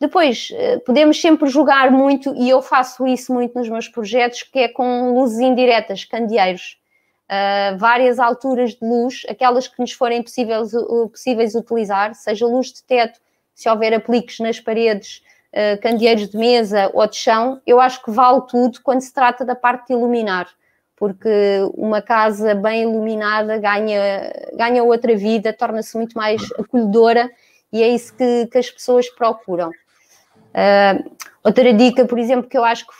[0.01, 4.57] Depois, eh, podemos sempre jogar muito, e eu faço isso muito nos meus projetos, que
[4.57, 6.79] é com luzes indiretas, candeeiros.
[7.29, 10.71] Uh, várias alturas de luz, aquelas que nos forem possíveis,
[11.11, 13.21] possíveis utilizar, seja luz de teto,
[13.53, 15.21] se houver apliques nas paredes,
[15.53, 19.45] uh, candeeiros de mesa ou de chão, eu acho que vale tudo quando se trata
[19.45, 20.49] da parte de iluminar,
[20.95, 21.29] porque
[21.75, 27.29] uma casa bem iluminada ganha, ganha outra vida, torna-se muito mais acolhedora
[27.71, 29.71] e é isso que, que as pessoas procuram.
[30.51, 31.11] Uh,
[31.43, 32.93] outra dica, por exemplo, que eu acho que,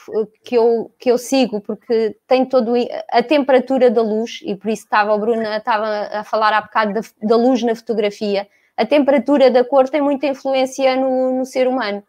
[0.44, 2.72] que, eu, que eu sigo, porque tem todo
[3.10, 6.94] a temperatura da luz, e por isso estava, o Bruno estava a falar há bocado
[6.94, 11.68] da, da luz na fotografia, a temperatura da cor tem muita influência no, no ser
[11.68, 12.02] humano.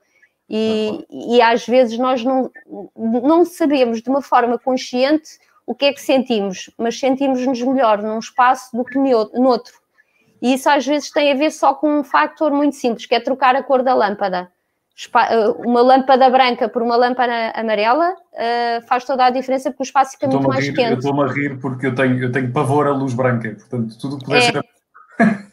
[0.50, 2.52] E, e, às vezes nós não,
[2.96, 8.20] não sabemos de uma forma consciente o que é que sentimos, mas sentimos-nos melhor num
[8.20, 9.74] espaço do que no outro.
[10.42, 13.20] E isso às vezes tem a ver só com um fator muito simples, que é
[13.20, 14.52] trocar a cor da lâmpada.
[14.96, 19.86] Eh, uma lâmpada branca por uma lâmpada amarela uh, faz toda a diferença porque o
[19.86, 20.92] espaço fica muito mais rir, quente.
[20.92, 24.20] Eu estou-me a rir porque eu tenho, eu tenho pavor à luz branca, portanto, tudo
[24.20, 24.52] que puder é.
[24.52, 24.64] ser.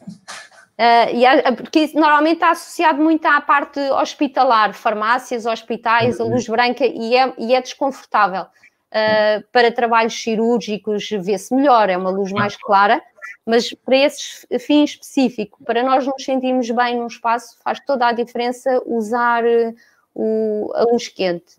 [0.81, 6.47] Uh, e há, porque normalmente está associado muito à parte hospitalar, farmácias, hospitais, a luz
[6.47, 8.43] branca, e é, e é desconfortável.
[8.43, 12.99] Uh, para trabalhos cirúrgicos vê-se melhor, é uma luz mais clara,
[13.45, 18.11] mas para esse fim específico, para nós nos sentirmos bem num espaço, faz toda a
[18.11, 19.73] diferença usar eh,
[20.13, 21.57] o, a luz quente.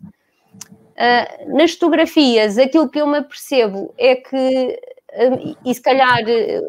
[0.93, 4.81] Uh, nas fotografias, aquilo que eu me apercebo é que,
[5.15, 6.21] uh, e se calhar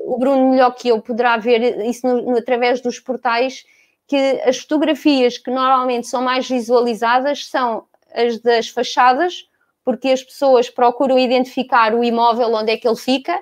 [0.05, 3.65] o Bruno melhor que eu poderá ver isso no, no, através dos portais,
[4.07, 9.47] que as fotografias que normalmente são mais visualizadas são as das fachadas,
[9.83, 13.39] porque as pessoas procuram identificar o imóvel onde é que ele fica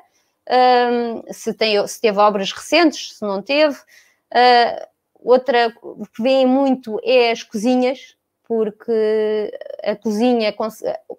[0.51, 3.75] um, se, tem, se teve obras recentes, se não teve.
[3.75, 4.85] Uh,
[5.15, 5.71] outra
[6.13, 10.53] que vem muito é as cozinhas, porque a cozinha,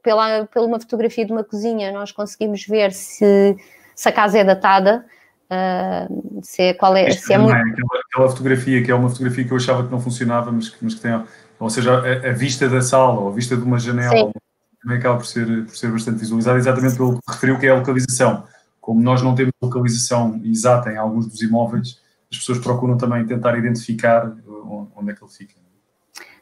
[0.02, 3.56] pela, pela uma fotografia de uma cozinha, nós conseguimos ver se,
[3.94, 5.04] se a casa é datada.
[5.50, 7.54] Uh, se é, qual é, se é muito...
[7.54, 10.94] aquela, aquela, fotografia que é uma fotografia que eu achava que não funcionava, mas, mas
[10.94, 11.22] que tem,
[11.60, 14.32] ou seja, a, a, vista da sala ou a vista de uma janela Sim.
[14.82, 17.74] também acaba por ser, por ser bastante visualizada, exatamente pelo que referiu que é a
[17.74, 18.44] localização
[18.82, 23.56] como nós não temos localização exata em alguns dos imóveis, as pessoas procuram também tentar
[23.56, 25.54] identificar uh, onde é que ele fica.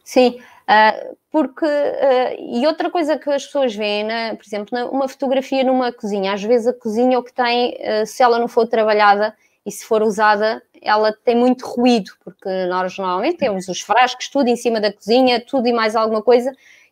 [0.03, 1.67] Sim, uh, porque.
[1.67, 6.33] Uh, e outra coisa que as pessoas veem, né, por exemplo, uma fotografia numa cozinha,
[6.33, 7.77] às vezes a cozinha o que tem,
[8.07, 12.97] se ela não for trabalhada, e se for usada, ela tem muito ruído, porque nós
[12.97, 16.51] normalmente temos os frascos, tudo em cima da cozinha, tudo e mais alguma coisa,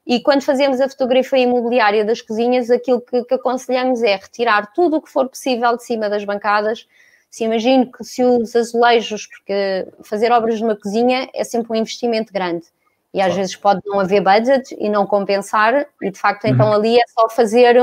[0.08, 4.96] e quando fazemos a fotografia imobiliária das cozinhas, aquilo que, que aconselhamos é retirar tudo
[4.96, 6.88] o que for possível de cima das bancadas.
[7.30, 12.32] Se imagino que se os azulejos, porque fazer obras numa cozinha é sempre um investimento
[12.32, 12.64] grande.
[13.12, 16.72] E às vezes pode não haver budget e não compensar, e de facto então uhum.
[16.72, 17.78] ali é só fazer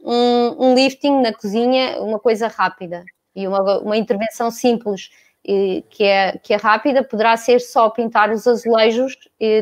[0.00, 3.04] um, um lifting na cozinha, uma coisa rápida
[3.36, 5.10] e uma, uma intervenção simples
[5.88, 9.16] que é, que é rápida, poderá ser só pintar os azulejos,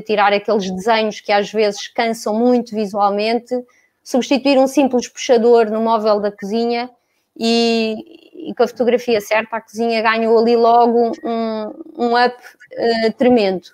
[0.05, 3.55] tirar aqueles desenhos que às vezes cansam muito visualmente,
[4.03, 6.91] substituir um simples puxador no móvel da cozinha
[7.39, 13.13] e, e com a fotografia certa a cozinha ganhou ali logo um, um up uh,
[13.17, 13.69] tremendo.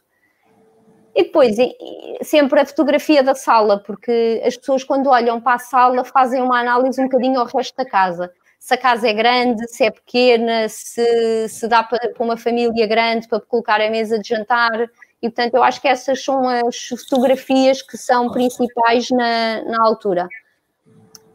[1.15, 1.57] E depois,
[2.23, 6.61] sempre a fotografia da sala, porque as pessoas, quando olham para a sala, fazem uma
[6.61, 10.69] análise um bocadinho ao resto da casa se a casa é grande, se é pequena,
[10.69, 14.89] se, se dá para, para uma família grande para colocar a mesa de jantar.
[15.21, 20.29] E, portanto, eu acho que essas são as fotografias que são principais na, na altura.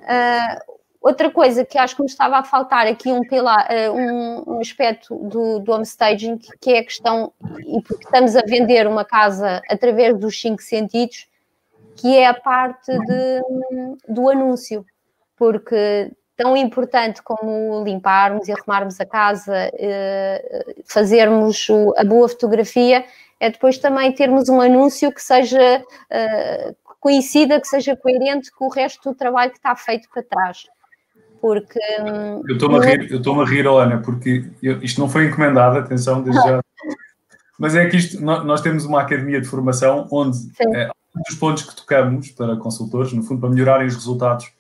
[0.04, 4.56] Uh, outra coisa que acho que me estava a faltar aqui um, pilar, uh, um,
[4.56, 9.04] um, aspecto do, do homestaging, que é a questão, e porque estamos a vender uma
[9.04, 11.28] casa através dos cinco sentidos,
[11.98, 13.42] que é a parte de,
[14.08, 14.86] do anúncio.
[15.36, 23.04] Porque tão importante como limparmos e arrumarmos a casa, eh, fazermos a boa fotografia,
[23.40, 28.70] é depois também termos um anúncio que seja eh, conhecida, que seja coerente com o
[28.70, 30.68] resto do trabalho que está feito para trás.
[31.42, 31.80] Porque.
[32.02, 35.26] Hum, eu estou-me a rir, eu estou a rir, Ana, porque eu, isto não foi
[35.26, 36.62] encomendado, atenção, desde já.
[37.60, 40.38] Mas é que isto, nós temos uma academia de formação onde
[40.76, 44.52] é, um dos pontos que tocamos para consultores, no fundo, para melhorarem os resultados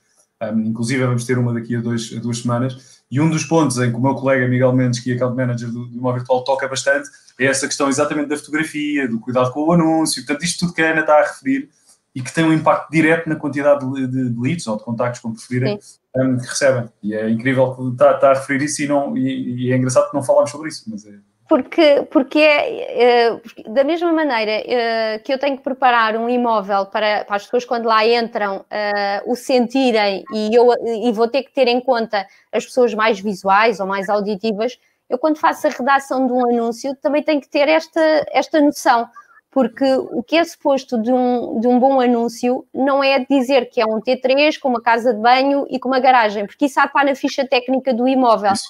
[0.41, 2.97] um, inclusive, vamos ter uma daqui a, dois, a, duas semanas.
[3.09, 5.69] E um dos pontos em que o meu colega Miguel Mendes, que é account manager
[5.69, 9.61] do, do Imóvel Virtual, toca bastante é essa questão exatamente da fotografia, do cuidado com
[9.61, 10.25] o anúncio.
[10.25, 11.69] Portanto, isto tudo que a Ana está a referir
[12.15, 15.21] e que tem um impacto direto na quantidade de, de, de leads ou de contactos,
[15.21, 15.79] como preferirem,
[16.15, 16.89] um, que recebem.
[17.03, 20.09] E é incrível que está, está a referir isso e, não, e, e, é engraçado
[20.09, 21.13] que não falámos sobre isso, mas é,
[21.47, 26.85] porque, porque é, é, da mesma maneira é, que eu tenho que preparar um imóvel
[26.87, 31.43] para, para as pessoas quando lá entram é, o sentirem e eu e vou ter
[31.43, 34.77] que ter em conta as pessoas mais visuais ou mais auditivas,
[35.09, 39.07] eu quando faço a redação de um anúncio também tenho que ter esta, esta noção,
[39.49, 43.79] porque o que é suposto de um, de um bom anúncio não é dizer que
[43.79, 47.03] é um T3 com uma casa de banho e com uma garagem, porque isso há
[47.05, 48.51] na ficha técnica do imóvel.
[48.51, 48.69] Isso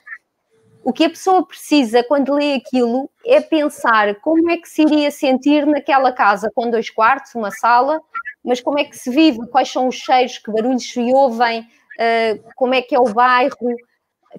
[0.87, 5.11] o que a pessoa precisa quando lê aquilo é pensar como é que se iria
[5.11, 7.99] sentir naquela casa com dois quartos, uma sala,
[8.41, 12.53] mas como é que se vive, quais são os cheiros, que barulhos se ouvem, uh,
[12.55, 13.75] como é que é o bairro.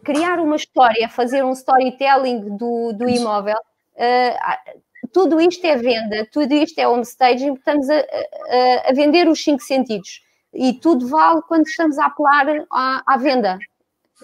[0.03, 4.81] Criar uma história, fazer um storytelling do, do imóvel, uh,
[5.13, 9.63] tudo isto é venda, tudo isto é homestaging, estamos a, a, a, vender os cinco
[9.63, 10.23] sentidos.
[10.55, 13.59] E tudo vale quando estamos a apelar à, à venda.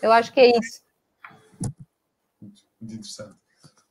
[0.00, 0.83] Eu acho que é isso
[2.84, 3.34] muito interessante.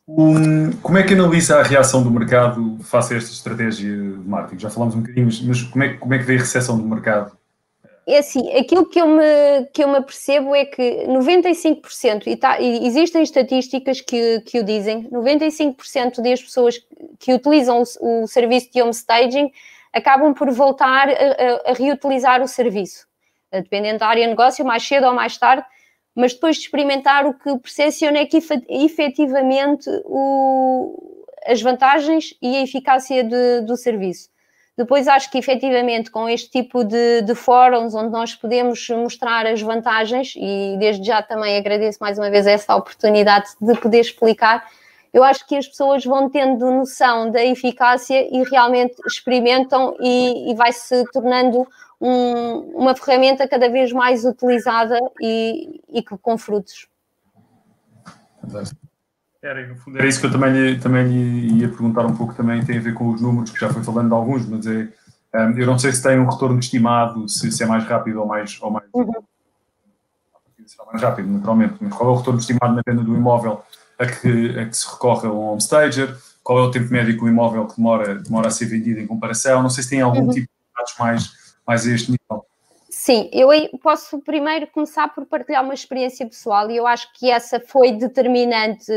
[0.08, 4.62] Um, como é que analisa a reação do mercado face a esta estratégia de marketing?
[4.62, 7.38] Já falámos um bocadinho, mas, como, é, como é que vê a recepção do mercado?
[8.06, 12.60] É assim, aquilo que eu me, que eu me percebo é que 95%, e, tá,
[12.60, 16.76] e existem estatísticas que, que o dizem, 95% das pessoas
[17.18, 19.50] que utilizam o, o serviço de homestaging
[19.94, 23.08] acabam por voltar a, a, a reutilizar o serviço.
[23.50, 25.64] Dependendo da área de negócio, mais cedo ou mais tarde,
[26.16, 32.64] mas depois de experimentar o que percepciona é que efetivamente o, as vantagens e a
[32.64, 34.30] eficácia de, do serviço.
[34.76, 39.62] Depois acho que efetivamente com este tipo de, de fóruns onde nós podemos mostrar as
[39.62, 44.68] vantagens, e desde já também agradeço mais uma vez essa oportunidade de poder explicar,
[45.14, 50.56] eu acho que as pessoas vão tendo noção da eficácia e realmente experimentam e, e
[50.56, 51.68] vai se tornando
[52.04, 56.88] um, uma ferramenta cada vez mais utilizada e, e que, com frutos.
[59.42, 62.34] Era, no fundo, era isso que eu também lhe, também lhe ia perguntar um pouco,
[62.34, 64.90] também tem a ver com os números, que já foi falando de alguns, mas é,
[65.34, 68.28] um, eu não sei se tem um retorno estimado, se, se é mais rápido ou
[68.28, 69.14] mais, ou mais, uhum.
[70.66, 73.64] será mais rápido, naturalmente, mas qual é o retorno estimado na venda do imóvel
[73.98, 77.24] a que, a que se recorre a um homestager, qual é o tempo médio que
[77.24, 80.24] o imóvel que demora, demora a ser vendido em comparação, não sei se tem algum
[80.24, 80.32] uhum.
[80.32, 82.46] tipo de dados mais mais a este nível?
[82.90, 83.50] Sim, eu
[83.80, 88.92] posso primeiro começar por partilhar uma experiência pessoal e eu acho que essa foi determinante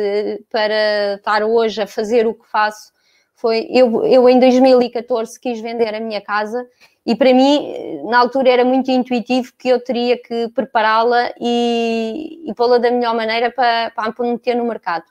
[0.51, 2.93] para estar hoje a fazer o que faço.
[3.35, 6.69] Foi, eu, eu em 2014 quis vender a minha casa
[7.07, 12.55] e para mim, na altura, era muito intuitivo que eu teria que prepará-la e, e
[12.55, 15.05] pô-la da melhor maneira para, para a meter no mercado.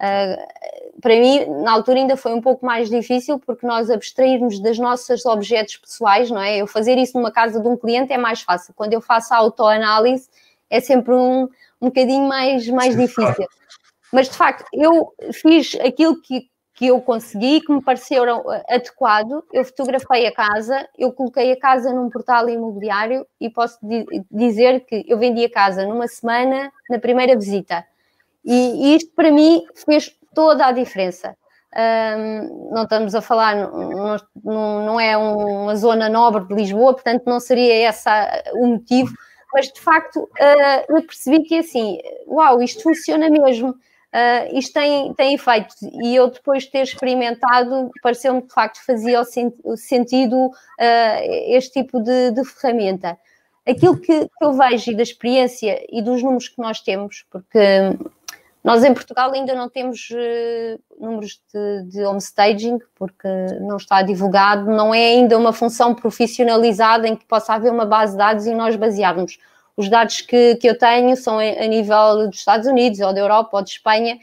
[0.00, 4.78] Uh, para mim, na altura, ainda foi um pouco mais difícil porque nós abstrairmos das
[4.78, 6.58] nossas objetos pessoais, não é?
[6.58, 8.74] Eu fazer isso numa casa de um cliente é mais fácil.
[8.74, 10.28] Quando eu faço a autoanálise,
[10.70, 11.48] é sempre um,
[11.80, 13.46] um bocadinho mais, mais difícil.
[14.12, 18.24] Mas de facto, eu fiz aquilo que, que eu consegui, que me pareceu
[18.68, 19.44] adequado.
[19.52, 23.78] Eu fotografei a casa, eu coloquei a casa num portal imobiliário e posso
[24.30, 27.84] dizer que eu vendi a casa numa semana na primeira visita.
[28.48, 31.36] E, isto para mim fez toda a diferença.
[31.76, 37.38] Um, não estamos a falar, não, não, é uma zona nobre de Lisboa, portanto não
[37.38, 38.08] seria esse
[38.54, 39.12] o motivo,
[39.52, 43.70] mas de facto uh, eu percebi que assim, uau, isto funciona mesmo.
[43.70, 48.82] Uh, isto tem, tem efeito e eu depois de ter experimentado pareceu-me que de facto
[48.86, 50.52] fazia o, sentido uh,
[51.48, 53.18] este tipo de, de ferramenta.
[53.68, 57.58] Aquilo que, que, eu vejo e da experiência e dos números que nós temos, porque
[58.62, 63.28] nós em Portugal ainda não temos uh, números de, de homestaging, porque
[63.60, 68.12] não está divulgado, não é ainda uma função profissionalizada em que possa haver uma base
[68.12, 69.38] de dados e nós basearmos
[69.76, 73.56] os dados que, que eu tenho são a nível dos Estados Unidos, ou da Europa,
[73.56, 74.18] ou de Espanha.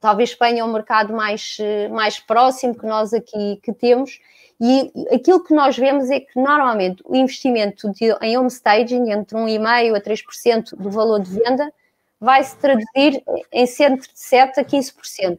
[0.00, 1.56] Talvez Espanha é um mercado mais,
[1.92, 4.18] mais próximo que nós aqui que temos.
[4.60, 9.94] E aquilo que nós vemos é que normalmente o investimento de, em homestaging, entre 1,5%
[9.94, 11.72] a 3% do valor de venda,
[12.20, 15.38] vai se traduzir em de 7% a 15%.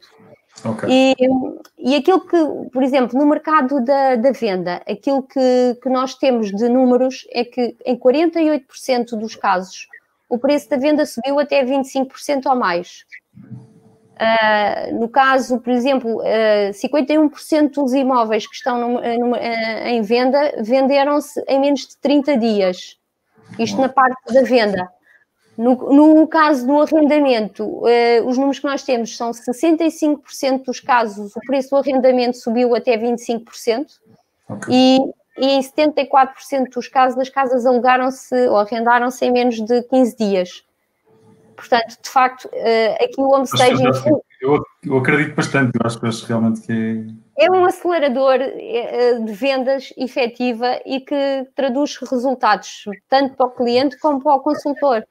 [0.66, 0.90] Okay.
[0.90, 1.16] E,
[1.78, 6.52] e aquilo que, por exemplo, no mercado da, da venda, aquilo que, que nós temos
[6.52, 9.88] de números é que em 48% dos casos
[10.28, 13.06] o preço da venda subiu até 25% ou mais.
[14.20, 20.02] Uh, no caso, por exemplo, uh, 51% dos imóveis que estão no, no, uh, em
[20.02, 22.98] venda venderam-se em menos de 30 dias.
[23.58, 24.90] Isto na parte da venda.
[25.60, 31.36] No, no caso do arrendamento, uh, os números que nós temos são 65% dos casos,
[31.36, 33.86] o preço do arrendamento subiu até 25%,
[34.48, 34.74] okay.
[34.74, 35.00] e,
[35.38, 40.64] e em 74% dos casos, as casas alugaram-se ou arrendaram-se em menos de 15 dias.
[41.58, 43.84] Portanto, de facto, uh, aqui o homestaging.
[44.42, 46.72] Eu, eu acredito bastante, eu acho, acho realmente que
[47.38, 47.46] é.
[47.46, 53.98] É um acelerador eh, de vendas efetiva e que traduz resultados tanto para o cliente
[54.00, 55.04] como para o consultor.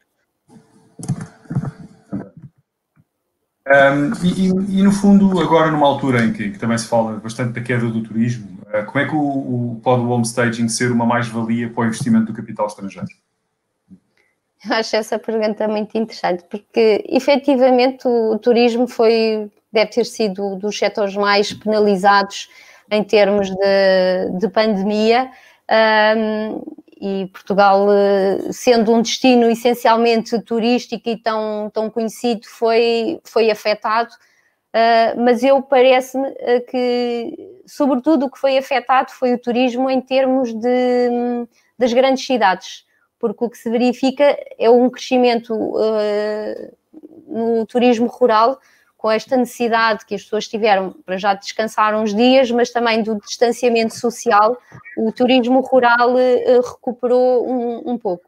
[3.68, 7.52] Um, e, e, no fundo, agora numa altura em que, que, também se fala bastante
[7.52, 11.04] da queda do turismo, uh, como é que o, o, pode o homestaging ser uma
[11.04, 13.08] mais-valia para o investimento do capital estrangeiro?
[14.64, 20.56] Eu acho essa pergunta muito interessante, porque efetivamente o, o turismo foi, deve ter sido
[20.56, 22.48] dos setores mais penalizados
[22.90, 25.30] em termos de, de pandemia.
[25.70, 26.62] Um,
[27.00, 34.10] e Portugal, eh, sendo um destino essencialmente turístico e tão, tão conhecido, foi, foi afetado.
[34.68, 37.34] Uh, mas eu parece-me uh, que,
[37.66, 42.84] sobretudo, o que foi afetado foi o turismo em termos de, das grandes cidades,
[43.18, 46.76] porque o que se verifica é um crescimento uh,
[47.26, 48.60] no turismo rural,
[48.98, 53.14] com esta necessidade que as pessoas tiveram para já descansar uns dias, mas também do
[53.20, 54.58] distanciamento social,
[54.96, 58.24] o turismo rural uh, recuperou um, um, pouco.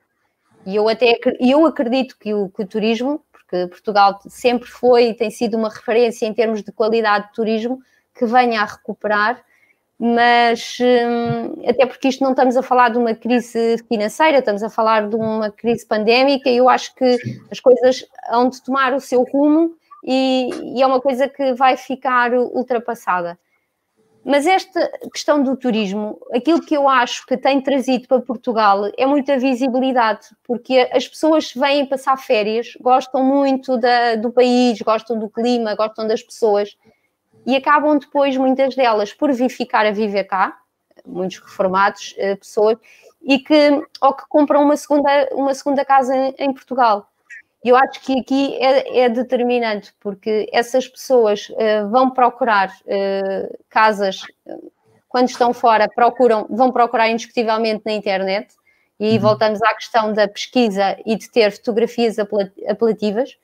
[0.65, 5.15] E eu até eu acredito que o, que o turismo, porque Portugal sempre foi e
[5.15, 7.81] tem sido uma referência em termos de qualidade de turismo,
[8.15, 9.43] que venha a recuperar,
[9.99, 14.71] mas hum, até porque isto não estamos a falar de uma crise financeira, estamos a
[14.71, 17.19] falar de uma crise pandémica e eu acho que
[17.51, 21.77] as coisas hão de tomar o seu rumo e, e é uma coisa que vai
[21.77, 23.39] ficar ultrapassada.
[24.25, 29.07] Mas esta questão do turismo, aquilo que eu acho que tem trazido para Portugal é
[29.07, 35.29] muita visibilidade, porque as pessoas vêm passar férias, gostam muito da, do país, gostam do
[35.31, 36.77] clima, gostam das pessoas
[37.47, 40.59] e acabam depois, muitas delas, por vir ficar a viver cá,
[41.07, 42.77] muitos reformados, eh, pessoas,
[43.23, 47.10] e que, ou que compram uma segunda, uma segunda casa em, em Portugal.
[47.63, 54.23] Eu acho que aqui é, é determinante, porque essas pessoas uh, vão procurar uh, casas,
[55.09, 58.55] quando estão fora, procuram, vão procurar indiscutivelmente na internet,
[58.99, 59.21] e aí uhum.
[59.21, 63.37] voltamos à questão da pesquisa e de ter fotografias apelativas.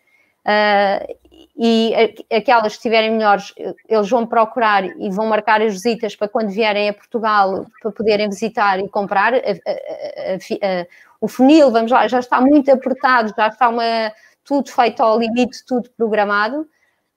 [0.47, 1.17] Uh,
[1.59, 1.95] e
[2.31, 3.55] aquelas que estiverem melhores,
[3.89, 8.29] eles vão procurar e vão marcar as visitas para quando vierem a Portugal para poderem
[8.29, 9.33] visitar e comprar.
[9.35, 10.87] A, a, a,
[11.19, 14.13] o funil, vamos lá, já está muito apertado, já está uma,
[14.45, 16.69] tudo feito ao limite, tudo programado.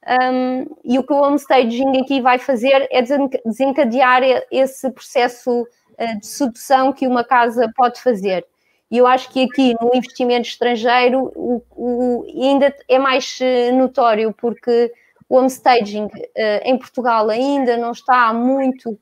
[0.07, 3.03] Um, e o que o homestaging aqui vai fazer é
[3.45, 8.45] desencadear esse processo uh, de sedução que uma casa pode fazer.
[8.91, 14.33] E eu acho que aqui no investimento estrangeiro o, o, ainda é mais uh, notório,
[14.33, 14.91] porque
[15.27, 18.97] o homestaging uh, em Portugal ainda não está muito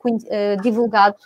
[0.62, 1.18] divulgado,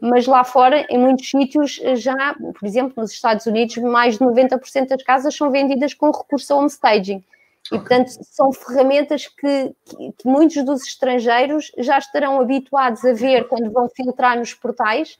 [0.00, 4.88] mas lá fora, em muitos sítios, já, por exemplo, nos Estados Unidos, mais de 90%
[4.88, 7.22] das casas são vendidas com recurso ao homestaging.
[7.70, 13.46] E, portanto, são ferramentas que, que, que, muitos dos estrangeiros já estarão habituados a ver
[13.46, 15.18] quando vão filtrar nos portais.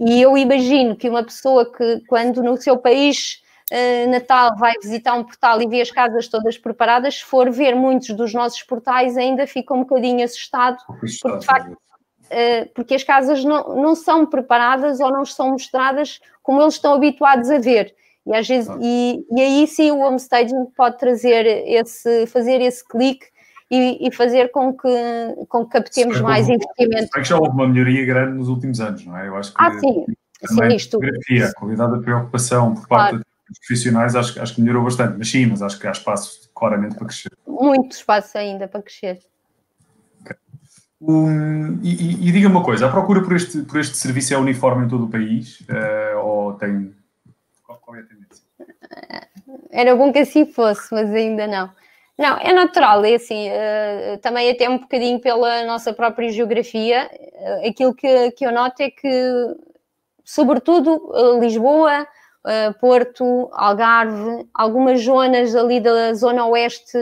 [0.00, 5.12] E eu imagino que uma pessoa que, quando no seu país uh, natal vai visitar
[5.14, 9.18] um portal e vê as casas todas preparadas, se for ver muitos dos nossos portais,
[9.18, 11.72] ainda fica um bocadinho assustado, porque de facto.
[11.72, 16.94] Uh, porque as casas não, não são preparadas ou não são mostradas como eles estão
[16.94, 17.92] habituados a ver.
[18.24, 23.26] E, às vezes, e, e aí sim o homestaging pode trazer esse, fazer esse clique
[23.70, 24.88] e, e, fazer com que,
[25.48, 27.08] com que captemos sim, mais investimento.
[27.16, 29.28] É que já houve uma melhoria grande nos últimos anos, não é?
[29.28, 30.04] Eu acho que ah, sim.
[30.46, 30.98] sim isto.
[30.98, 33.24] a qualidade da preocupação por parte claro.
[33.48, 35.16] dos profissionais, acho, acho que melhorou bastante.
[35.16, 37.30] Mas sim, mas acho que há espaço claramente para crescer.
[37.46, 39.20] Muito espaço ainda para crescer.
[41.00, 44.84] Um, e, e diga uma coisa, a procura por este, por este serviço é uniforme
[44.84, 45.60] em todo o país?
[45.60, 46.94] Uh, ou tem
[47.90, 48.44] qual é a tendência?
[49.70, 51.70] Era bom que assim fosse, mas ainda não.
[52.20, 57.66] Não, é natural, é assim, uh, também até um bocadinho pela nossa própria geografia, uh,
[57.66, 59.08] aquilo que, que eu noto é que,
[60.22, 62.06] sobretudo, uh, Lisboa,
[62.78, 66.98] Porto, Algarve, algumas zonas ali da zona oeste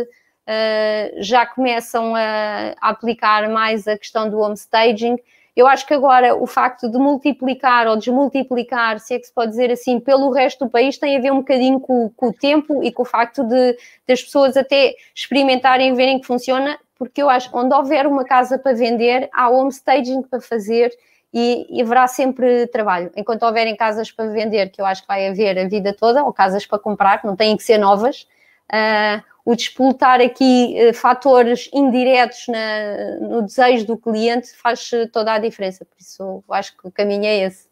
[1.21, 5.16] já começam a, a aplicar mais a questão do homestaging,
[5.59, 9.50] eu acho que agora o facto de multiplicar ou desmultiplicar, se é que se pode
[9.50, 12.80] dizer assim, pelo resto do país tem a ver um bocadinho com, com o tempo
[12.84, 17.50] e com o facto de das pessoas até experimentarem verem que funciona, porque eu acho
[17.50, 20.96] que onde houver uma casa para vender, há homestaging para fazer
[21.34, 23.11] e, e, haverá sempre trabalho.
[23.16, 26.32] Enquanto houverem casas para vender, que eu acho que vai haver a vida toda, ou
[26.32, 28.28] casas para comprar, não têm que ser novas,
[28.72, 35.38] uh, o despoltar aqui uh, fatores indiretos na, no desejo do cliente faz toda a
[35.38, 35.86] diferença.
[35.86, 37.66] Por isso, acho que o caminho é esse.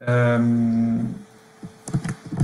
[0.00, 1.12] Um,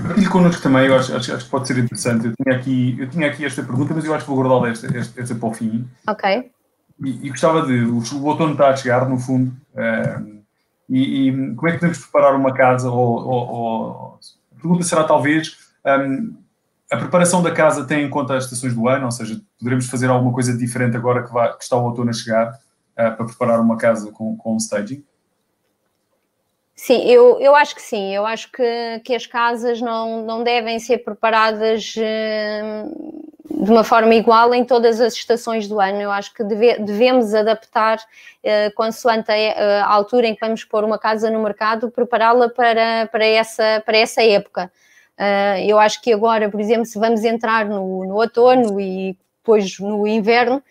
[0.06, 2.26] partilhe connosco também, eu acho, acho, acho, que pode ser interessante.
[2.26, 4.86] Eu tinha aqui, eu tinha aqui esta pergunta, mas eu acho que vou guardar esta,
[4.94, 5.88] esta, esta para o fim.
[6.06, 6.50] Ok.
[7.02, 7.84] E, e, gostava de.
[7.84, 9.50] O, o outono está a chegar, no fundo.
[9.74, 10.42] Um,
[10.90, 12.90] e, e, como é que podemos preparar uma casa?
[12.90, 14.18] Ou, ou, ou
[14.54, 15.56] a pergunta será talvez.
[15.86, 16.43] Um,
[16.90, 20.08] a preparação da casa tem em conta as estações do ano, ou seja, poderemos fazer
[20.08, 23.60] alguma coisa diferente agora que, vai, que está o outono a chegar uh, para preparar
[23.60, 25.04] uma casa com, com um staging?
[26.76, 28.14] Sim, eu, eu acho que sim.
[28.14, 33.24] Eu acho que, que as casas não, não devem ser preparadas uh,
[33.64, 36.00] de uma forma igual em todas as estações do ano.
[36.00, 40.82] Eu acho que deve, devemos adaptar, uh, consoante a, a, altura em que vamos pôr
[40.82, 44.70] uma casa no mercado, prepará-la para, para, essa, para essa época.
[45.18, 49.78] Uh, eu acho que agora, por exemplo, se vamos entrar no, no outono e depois
[49.78, 50.62] no inverno,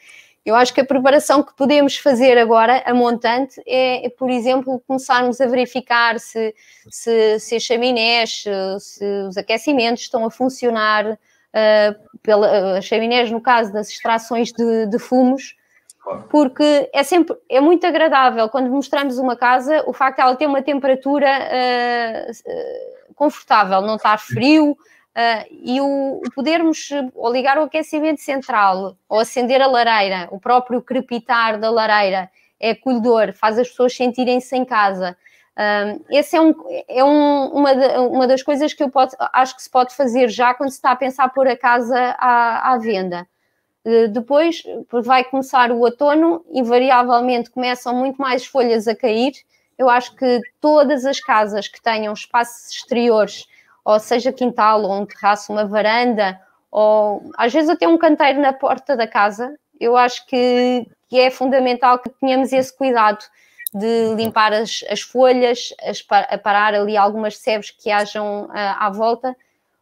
[0.46, 4.84] eu acho que a preparação que podemos fazer agora, a montante, é, é por exemplo,
[4.86, 6.54] começarmos a verificar se,
[6.90, 8.44] se, se as chaminés,
[8.80, 11.18] se os aquecimentos estão a funcionar,
[11.54, 15.56] uh, pela, as chaminés, no caso das extrações de, de fumos,
[16.30, 20.48] porque é sempre é muito agradável quando mostramos uma casa o facto de ela ter
[20.48, 22.32] uma temperatura uh,
[23.14, 29.62] confortável, não estar frio uh, e o, podermos ou ligar o aquecimento central ou acender
[29.62, 35.18] a lareira, o próprio crepitar da lareira é acolhedor, faz as pessoas sentirem-se em casa.
[35.54, 36.54] Uh, esse é, um,
[36.88, 40.54] é um, uma, uma das coisas que eu pode, acho que se pode fazer já
[40.54, 43.28] quando se está a pensar pôr a casa à, à venda.
[43.86, 44.64] Eh, depois
[45.04, 49.34] vai começar o outono, invariavelmente começam muito mais folhas a cair.
[49.84, 53.46] Eu acho que todas as casas que tenham espaços exteriores,
[53.84, 56.40] ou seja quintal, ou um terraço, uma varanda,
[56.72, 61.30] ou às vezes até um canteiro na porta da casa, eu acho que, que é
[61.30, 63.26] fundamental que tenhamos esse cuidado
[63.74, 68.90] de limpar as, as folhas, as, a parar ali algumas sebes que hajam uh, à
[68.90, 69.36] volta,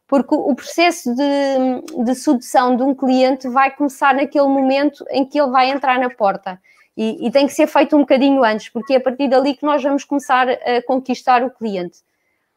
[0.08, 5.40] porque o processo de, de sedução de um cliente vai começar naquele momento em que
[5.40, 6.60] ele vai entrar na porta.
[6.96, 9.64] E, e, tem que ser feito um bocadinho antes, porque é a partir dali que
[9.64, 12.00] nós vamos começar a conquistar o cliente.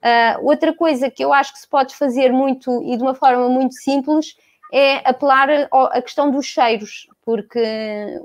[0.03, 3.47] Uh, outra coisa que eu acho que se pode fazer muito e de uma forma
[3.47, 4.35] muito simples
[4.73, 7.63] é apelar à questão dos cheiros, porque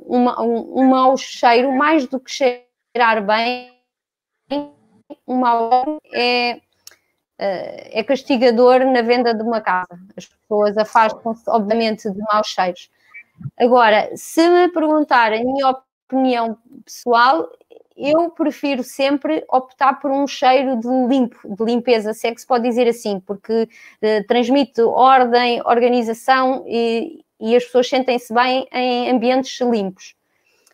[0.05, 3.73] uma, um, um mau cheiro, mais do que cheirar bem,
[5.27, 6.61] um mau é
[7.43, 9.99] é castigador na venda de uma casa.
[10.15, 12.91] As pessoas afastam-se, obviamente, de maus cheiros.
[13.59, 15.69] Agora, se me perguntarem a minha
[16.11, 17.49] opinião pessoal,
[17.97, 22.47] eu prefiro sempre optar por um cheiro de limpo, de limpeza, se é que se
[22.47, 29.11] pode dizer assim, porque uh, transmite ordem, organização e, e as pessoas sentem-se bem em
[29.11, 30.15] ambientes limpos.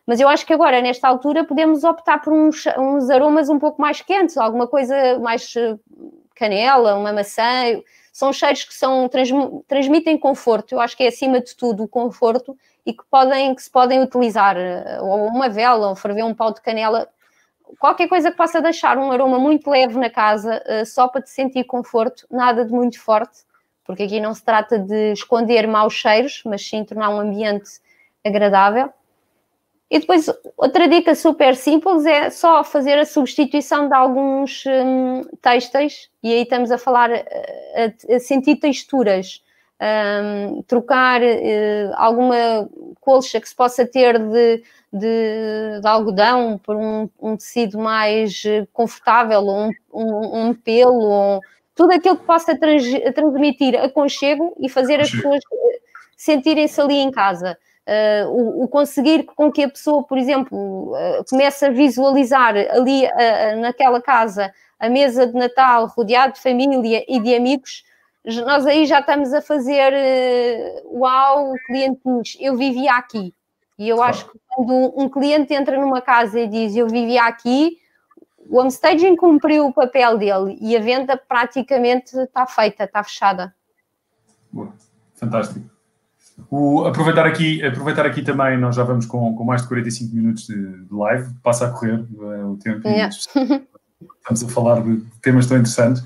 [0.07, 3.82] Mas eu acho que agora, nesta altura, podemos optar por uns, uns aromas um pouco
[3.82, 5.76] mais quentes, alguma coisa mais eh,
[6.37, 7.43] canela, uma maçã.
[8.12, 9.11] São cheiros que são,
[9.66, 10.76] transmitem conforto.
[10.76, 12.57] Eu acho que é acima de tudo o conforto
[12.87, 16.55] e que, podem, que se podem utilizar, eh, ou uma vela, ou ferver um pau
[16.55, 17.09] de canela,
[17.80, 21.30] qualquer coisa que possa deixar um aroma muito leve na casa, eh, só para te
[21.30, 23.41] sentir conforto, nada de muito forte,
[23.84, 27.68] porque aqui não se trata de esconder maus cheiros, mas sim tornar um ambiente
[28.24, 28.91] agradável.
[29.91, 36.09] E depois, outra dica super simples é só fazer a substituição de alguns hum, têxteis,
[36.22, 39.43] e aí estamos a falar, eh, a, a sentir texturas,
[39.80, 42.68] um, trocar uh, alguma
[43.00, 44.62] colcha que se possa ter de,
[44.92, 51.40] de, de algodão por um, um, tecido mais confortável, um, um, um pelo,
[51.74, 55.78] tudo aquilo que possa trans, transmitir aconchego e fazer as pessoas eh,
[56.16, 57.56] sentirem-se ali em casa.
[57.86, 63.04] Uh, o, o, conseguir com que a pessoa, por exemplo, uh, comece a visualizar ali
[63.04, 67.84] uh, naquela casa a mesa de Natal rodeado de família e de amigos,
[68.44, 69.92] nós aí já estamos a fazer
[70.86, 73.32] uau, o cliente diz, eu vivia aqui.
[73.78, 74.10] E eu claro.
[74.10, 77.78] acho que quando um cliente entra numa casa e diz eu vivia aqui,
[78.48, 83.54] o homestaging cumpriu o papel dele e a venda praticamente está feita, está fechada.
[84.50, 84.72] Boa.
[85.14, 85.60] Fantástico.
[86.50, 90.46] O, aproveitar, aqui, aproveitar aqui também, nós já vamos com, com mais de 45 minutos
[90.46, 93.08] de, de live, passa a correr é, o tempo yeah.
[94.18, 96.04] estamos a falar de temas tão interessantes.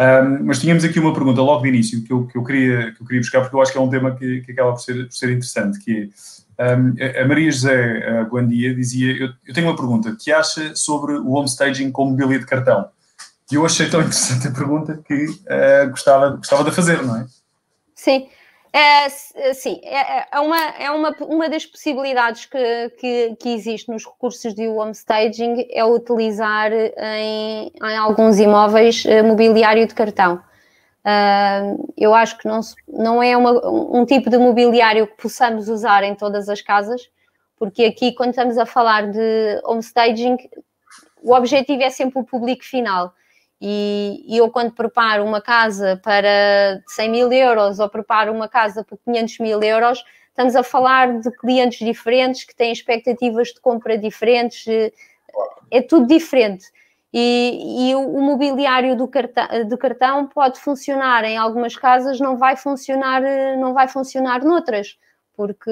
[0.00, 3.02] Um, mas tínhamos aqui uma pergunta logo de início que eu, que eu, queria, que
[3.02, 5.04] eu queria buscar, porque eu acho que é um tema que, que acaba por ser,
[5.04, 6.10] por ser interessante, que
[6.56, 11.12] é, um, a Maria José Guandia dizia, eu, eu, tenho uma pergunta, que acha sobre
[11.12, 12.88] o homestaging com mobília de cartão?
[13.52, 17.26] E eu achei tão interessante a pergunta que uh, gostava, gostava de fazer, não é?
[17.94, 18.26] Sim,
[18.72, 19.08] é,
[19.52, 24.04] sim, é, é, é, uma, é uma, uma das possibilidades que, que, que existe nos
[24.04, 30.40] recursos de homestaging é utilizar em, em alguns imóveis eh, mobiliário de cartão.
[31.00, 36.04] Uh, eu acho que não, não é uma, um tipo de mobiliário que possamos usar
[36.04, 37.02] em todas as casas,
[37.58, 40.36] porque aqui, quando estamos a falar de homestaging,
[41.22, 43.12] o objetivo é sempre o público final.
[43.60, 48.82] E, e, eu, quando preparo uma casa para 100 mil euros ou preparo uma casa
[48.82, 53.98] por 500 mil euros, estamos a falar de clientes diferentes que têm expectativas de compra
[53.98, 54.92] diferentes, eh,
[55.70, 56.66] é tudo diferente.
[57.12, 62.56] E, e o, mobiliário do cartão, do cartão pode funcionar em algumas casas, não vai
[62.56, 63.20] funcionar,
[63.58, 64.96] não vai funcionar noutras,
[65.36, 65.70] porque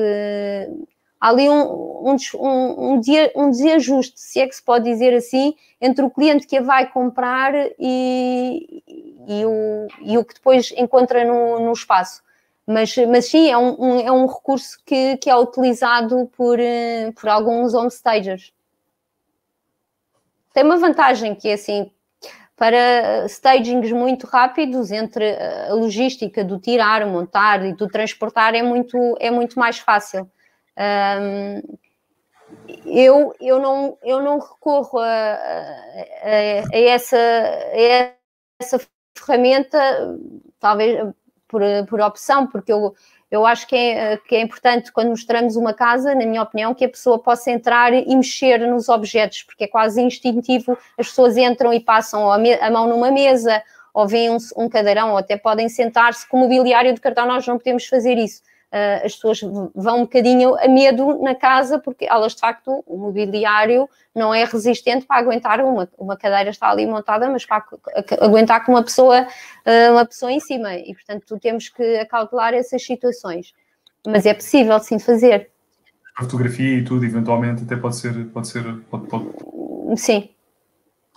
[1.20, 3.00] há ali um, um, um,
[3.36, 6.90] um desajuste, se é que se pode dizer assim, entre o cliente que a vai
[6.90, 8.82] comprar e,
[9.26, 12.22] e, o, e o que depois encontra no, no espaço.
[12.66, 17.28] Mas, mas sim, é um, é um recurso que, que é utilizado por, eh, por
[17.30, 18.52] alguns homestagers.
[20.52, 21.90] Tem uma vantagem que é assim,
[22.54, 25.34] para stagings muito rápidos, entre
[25.70, 30.28] a logística do tirar, montar e do transportar é muito, é muito mais fácil.
[30.78, 31.78] Um,
[32.86, 38.12] eu, eu, não, eu não recorro a, a, a, essa, a
[38.60, 38.80] essa
[39.16, 39.78] ferramenta,
[40.60, 41.12] talvez
[41.48, 42.94] por, por opção, porque eu,
[43.30, 46.84] eu acho que é, que é importante quando mostramos uma casa, na minha opinião, que
[46.84, 51.72] a pessoa possa entrar e mexer nos objetos, porque é quase instintivo, as pessoas entram
[51.72, 53.62] e passam a, mão numa mesa,
[53.92, 57.58] ou veem um, um cadeirão, ou até podem sentar-se com mobiliário de cartão, nós não
[57.58, 58.42] podemos fazer isso
[58.72, 59.40] uh, as pessoas
[59.74, 64.44] vão um bocadinho a medo na casa, porque elas de facto, o mobiliário não é
[64.44, 67.64] resistente para aguentar uma, uma cadeira está ali montada, mas para
[68.20, 72.84] aguentar com uma pessoa, uh, uma pessoa em cima, e portanto temos que acautelar essas
[72.84, 73.52] situações.
[74.06, 75.50] Mas é possível sim fazer.
[76.16, 78.26] A fotografia e tudo, eventualmente, até pode ser.
[78.30, 79.26] Pode ser pode, pode...
[79.96, 80.30] Sim.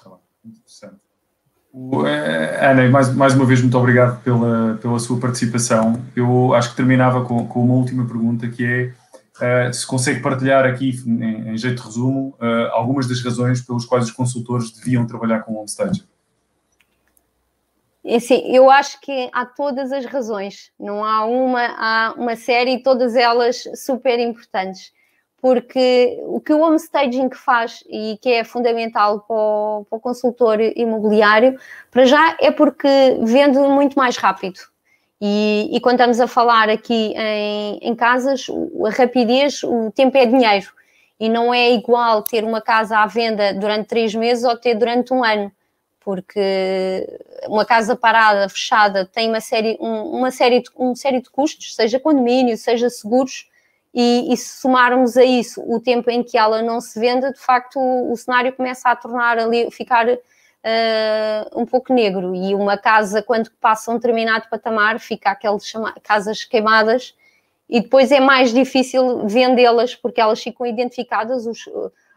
[0.04, 0.12] Tá
[0.46, 1.01] interessante.
[1.74, 6.04] Eh, Ana, mais, mais uma vez, muito obrigado pela, pela sua participação.
[6.16, 8.94] Eu acho que terminava com, com uma última pergunta que
[9.42, 13.62] é uh, se consegue partilhar aqui, em, em jeito de resumo, uh, algumas das razões
[13.62, 16.04] pelas quais os consultores deviam trabalhar com o homestage.
[18.06, 23.16] Assim, eu acho que há todas as razões, não há uma, há uma série, todas
[23.16, 24.92] elas super importantes
[25.42, 30.00] porque o que o home staging faz e que é fundamental para o, para o,
[30.00, 32.88] consultor imobiliário, para já é porque
[33.24, 34.60] vende muito mais rápido.
[35.20, 38.46] E, e quando estamos a falar aqui em, em, casas,
[38.86, 40.68] a rapidez, o tempo é dinheiro.
[41.20, 45.14] E não é igual ter uma casa à venda durante três meses ou ter durante
[45.14, 45.52] um ano.
[46.00, 47.08] Porque
[47.48, 51.76] uma casa parada, fechada, tem uma série, um, uma série, de, uma série de custos,
[51.76, 53.51] seja condomínio, seja seguros,
[53.94, 57.40] e, e, se somarmos a isso o tempo em que ela não se vende, de
[57.40, 60.20] facto o, o cenário começa a tornar ali, ficar uh,
[61.60, 62.34] um pouco negro.
[62.34, 65.72] E uma casa, quando passa um determinado patamar, fica aquelas
[66.04, 67.16] casas queimadas
[67.70, 71.46] e depois é mais difícil vendê-las porque elas ficam identificadas.
[71.46, 71.68] Os,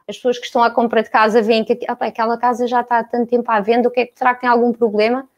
[0.09, 2.99] as pessoas que estão à compra de casa veem que opa, aquela casa já está
[2.99, 5.29] há tanto tempo à venda, o que é que será que tem algum problema?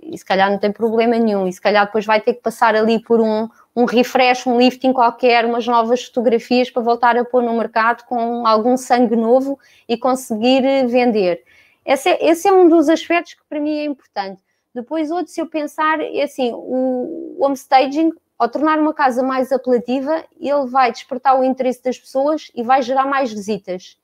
[0.00, 2.74] E se calhar não tem problema nenhum, e se calhar depois vai ter que passar
[2.74, 7.42] ali por um, um refresh, um lifting qualquer, umas novas fotografias para voltar a pôr
[7.42, 11.42] no mercado com algum sangue novo e conseguir eh, vender.
[11.84, 14.42] Esse é, esse é um dos aspectos que para mim é importante.
[14.74, 19.52] Depois, outro, se eu pensar, é assim, o home staging, ao tornar uma casa mais
[19.52, 23.96] apelativa, ele vai despertar o interesse das pessoas e vai gerar mais visitas.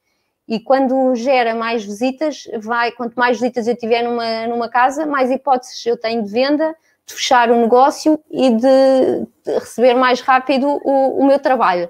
[0.51, 5.31] E quando gera mais visitas, vai, quanto mais visitas eu tiver numa, numa casa, mais
[5.31, 6.75] hipóteses eu tenho de venda,
[7.07, 11.89] de fechar o negócio e de, de receber mais rápido o, o, meu trabalho.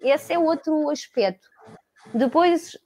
[0.00, 1.46] Esse é outro aspecto.
[2.14, 2.78] Depois,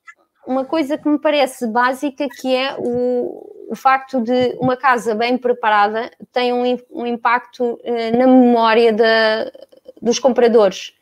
[0.44, 5.38] uma coisa que me parece básica, que é o, o facto de uma casa bem
[5.38, 9.52] preparada tem um, um impacto eh, na memória da,
[10.00, 10.94] dos compradores.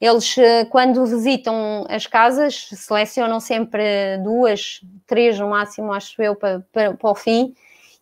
[0.00, 6.60] Eles, eh, quando visitam as casas, selecionam sempre duas, três no máximo, acho eu, para,
[6.70, 7.54] para, para o fim,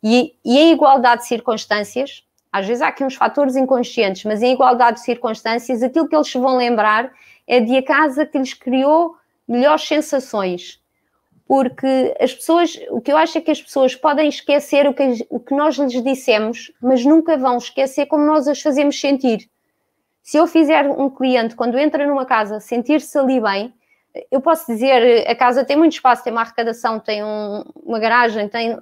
[0.03, 4.53] e, e em igualdade de circunstâncias, às vezes há aqui uns fatores inconscientes, mas em
[4.53, 7.13] igualdade de circunstâncias, aquilo que eles vão lembrar
[7.47, 9.17] é de a casa que lhes criou
[9.47, 10.81] melhores sensações.
[11.47, 15.27] Porque as pessoas, o que eu acho é que as pessoas podem esquecer o que,
[15.29, 19.49] o que nós lhes dissemos, mas nunca vão esquecer como nós as fazemos sentir.
[20.25, 23.75] Se eu fizer um cliente, quando entra numa casa, sentir-se ali bem,
[24.31, 28.49] eu posso dizer, a casa tem muito espaço, tem uma arrecadação, tem um, uma garagem,
[28.49, 28.79] tem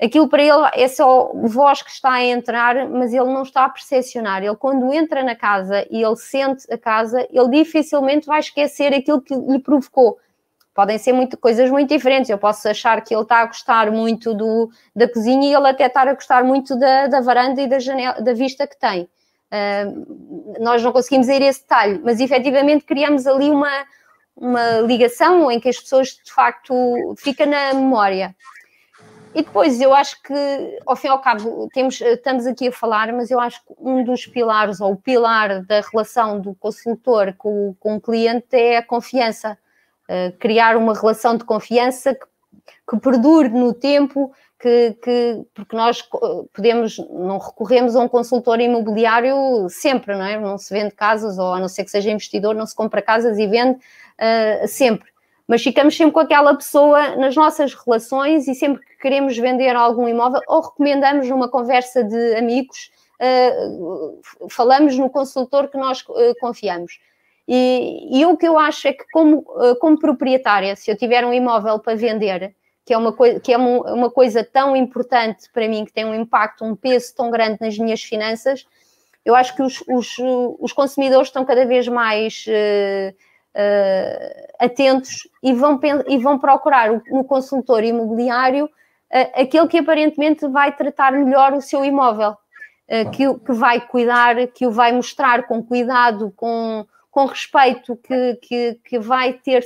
[0.00, 3.68] aquilo para ele é só voz que está a entrar, mas ele não está a
[3.68, 4.44] percepcionar.
[4.44, 9.20] Ele, quando entra na casa e ele sente a casa, ele dificilmente vai esquecer aquilo
[9.20, 10.18] que lhe provocou.
[10.72, 12.30] Podem ser muito, coisas muito diferentes.
[12.30, 15.86] Eu posso achar que ele está a gostar muito do, da cozinha e ele até
[15.86, 19.08] está a gostar muito da, da varanda e da, janela, da vista que tem.
[19.52, 23.84] Uh, nós não conseguimos ir a esse detalhe, mas efetivamente criamos ali uma,
[24.36, 26.72] uma ligação em que as pessoas de facto
[27.18, 28.34] fica na memória.
[29.34, 30.34] E depois eu acho que,
[30.84, 34.02] ao fim e ao cabo, temos, estamos aqui a falar, mas eu acho que um
[34.02, 38.82] dos pilares, ou o pilar da relação do consultor com, com o cliente é a
[38.82, 39.56] confiança.
[40.08, 42.26] Uh, criar uma relação de confiança que,
[42.88, 46.02] que perdure no tempo, que, que, porque nós
[46.52, 50.38] podemos, não recorremos a um consultor imobiliário sempre, não é?
[50.38, 53.38] Não se vende casas, ou a não ser que seja investidor, não se compra casas
[53.38, 55.08] e vende uh, sempre
[55.48, 60.08] mas ficamos sempre com aquela pessoa nas nossas relações e sempre que queremos vender algum
[60.08, 62.88] imóvel ou recomendamos numa conversa de amigos,
[63.20, 67.00] uh, falamos no consultor que nós uh, confiamos.
[67.48, 69.42] E, e, o que eu acho é que, como,
[69.80, 72.54] como proprietária, se eu tiver um imóvel para vender,
[72.90, 76.64] que é, uma, que é uma, coisa tão importante para mim, que tem um impacto,
[76.64, 78.66] um peso tão grande nas minhas finanças,
[79.24, 80.16] eu acho que os, os,
[80.58, 83.14] os consumidores estão cada vez mais uh,
[84.58, 85.78] atentos e vão,
[86.08, 91.84] e vão procurar no consultor imobiliário uh, aquele que aparentemente vai tratar melhor o seu
[91.84, 97.94] imóvel, uh, que, que vai cuidar, que o vai mostrar com cuidado, com, com respeito,
[97.98, 99.64] que, que, que vai ter.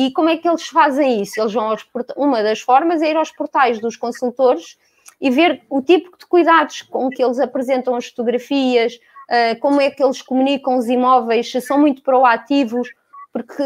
[0.00, 1.38] E como é que eles fazem isso?
[1.38, 1.76] Eles vão
[2.16, 4.78] uma das formas é ir aos portais dos consultores
[5.20, 8.98] e ver o tipo de cuidados com que eles apresentam as fotografias,
[9.60, 12.88] como é que eles comunicam os imóveis, se são muito proativos,
[13.30, 13.62] porque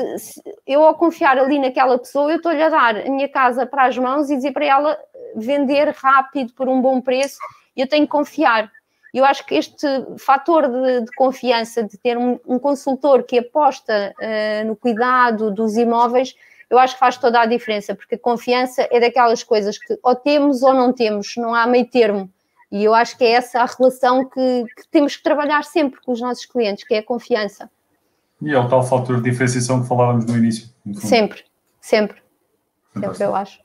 [0.66, 3.96] eu, ao confiar ali naquela pessoa, eu estou-lhe a dar a minha casa para as
[3.96, 4.98] mãos e dizer para ela
[5.36, 7.38] vender rápido por um bom preço,
[7.76, 8.72] eu tenho que confiar.
[9.14, 9.86] Eu acho que este
[10.18, 15.76] fator de, de confiança, de ter um, um consultor que aposta uh, no cuidado dos
[15.76, 16.34] imóveis,
[16.68, 20.16] eu acho que faz toda a diferença, porque a confiança é daquelas coisas que ou
[20.16, 22.28] temos ou não temos, não há meio termo.
[22.72, 26.10] E eu acho que é essa a relação que, que temos que trabalhar sempre com
[26.10, 27.70] os nossos clientes, que é a confiança.
[28.42, 30.68] E é o tal fator de diferenciação que falávamos no início.
[30.84, 31.44] No sempre,
[31.80, 32.20] sempre.
[32.92, 33.60] Sempre eu acho.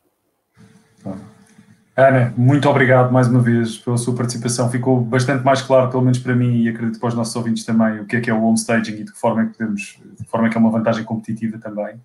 [2.08, 4.70] Ana, muito obrigado mais uma vez pela sua participação.
[4.70, 8.00] Ficou bastante mais claro, pelo menos para mim, e acredito para os nossos ouvintes também,
[8.00, 10.00] o que é que é o home staging e de que forma é que podemos,
[10.18, 12.00] de que forma é que é uma vantagem competitiva também.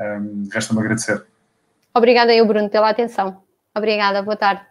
[0.00, 1.24] Um, Resta-me agradecer.
[1.94, 3.40] Obrigada eu, Bruno, pela atenção.
[3.76, 4.62] Obrigada, boa tarde.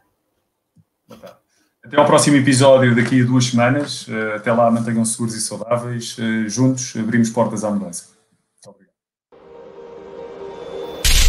[1.07, 1.37] Boa tarde.
[1.85, 4.05] Até ao próximo episódio daqui a duas semanas.
[4.07, 6.17] Uh, até lá, mantenham-se seguros e saudáveis.
[6.17, 8.16] Uh, juntos abrimos portas à mudança.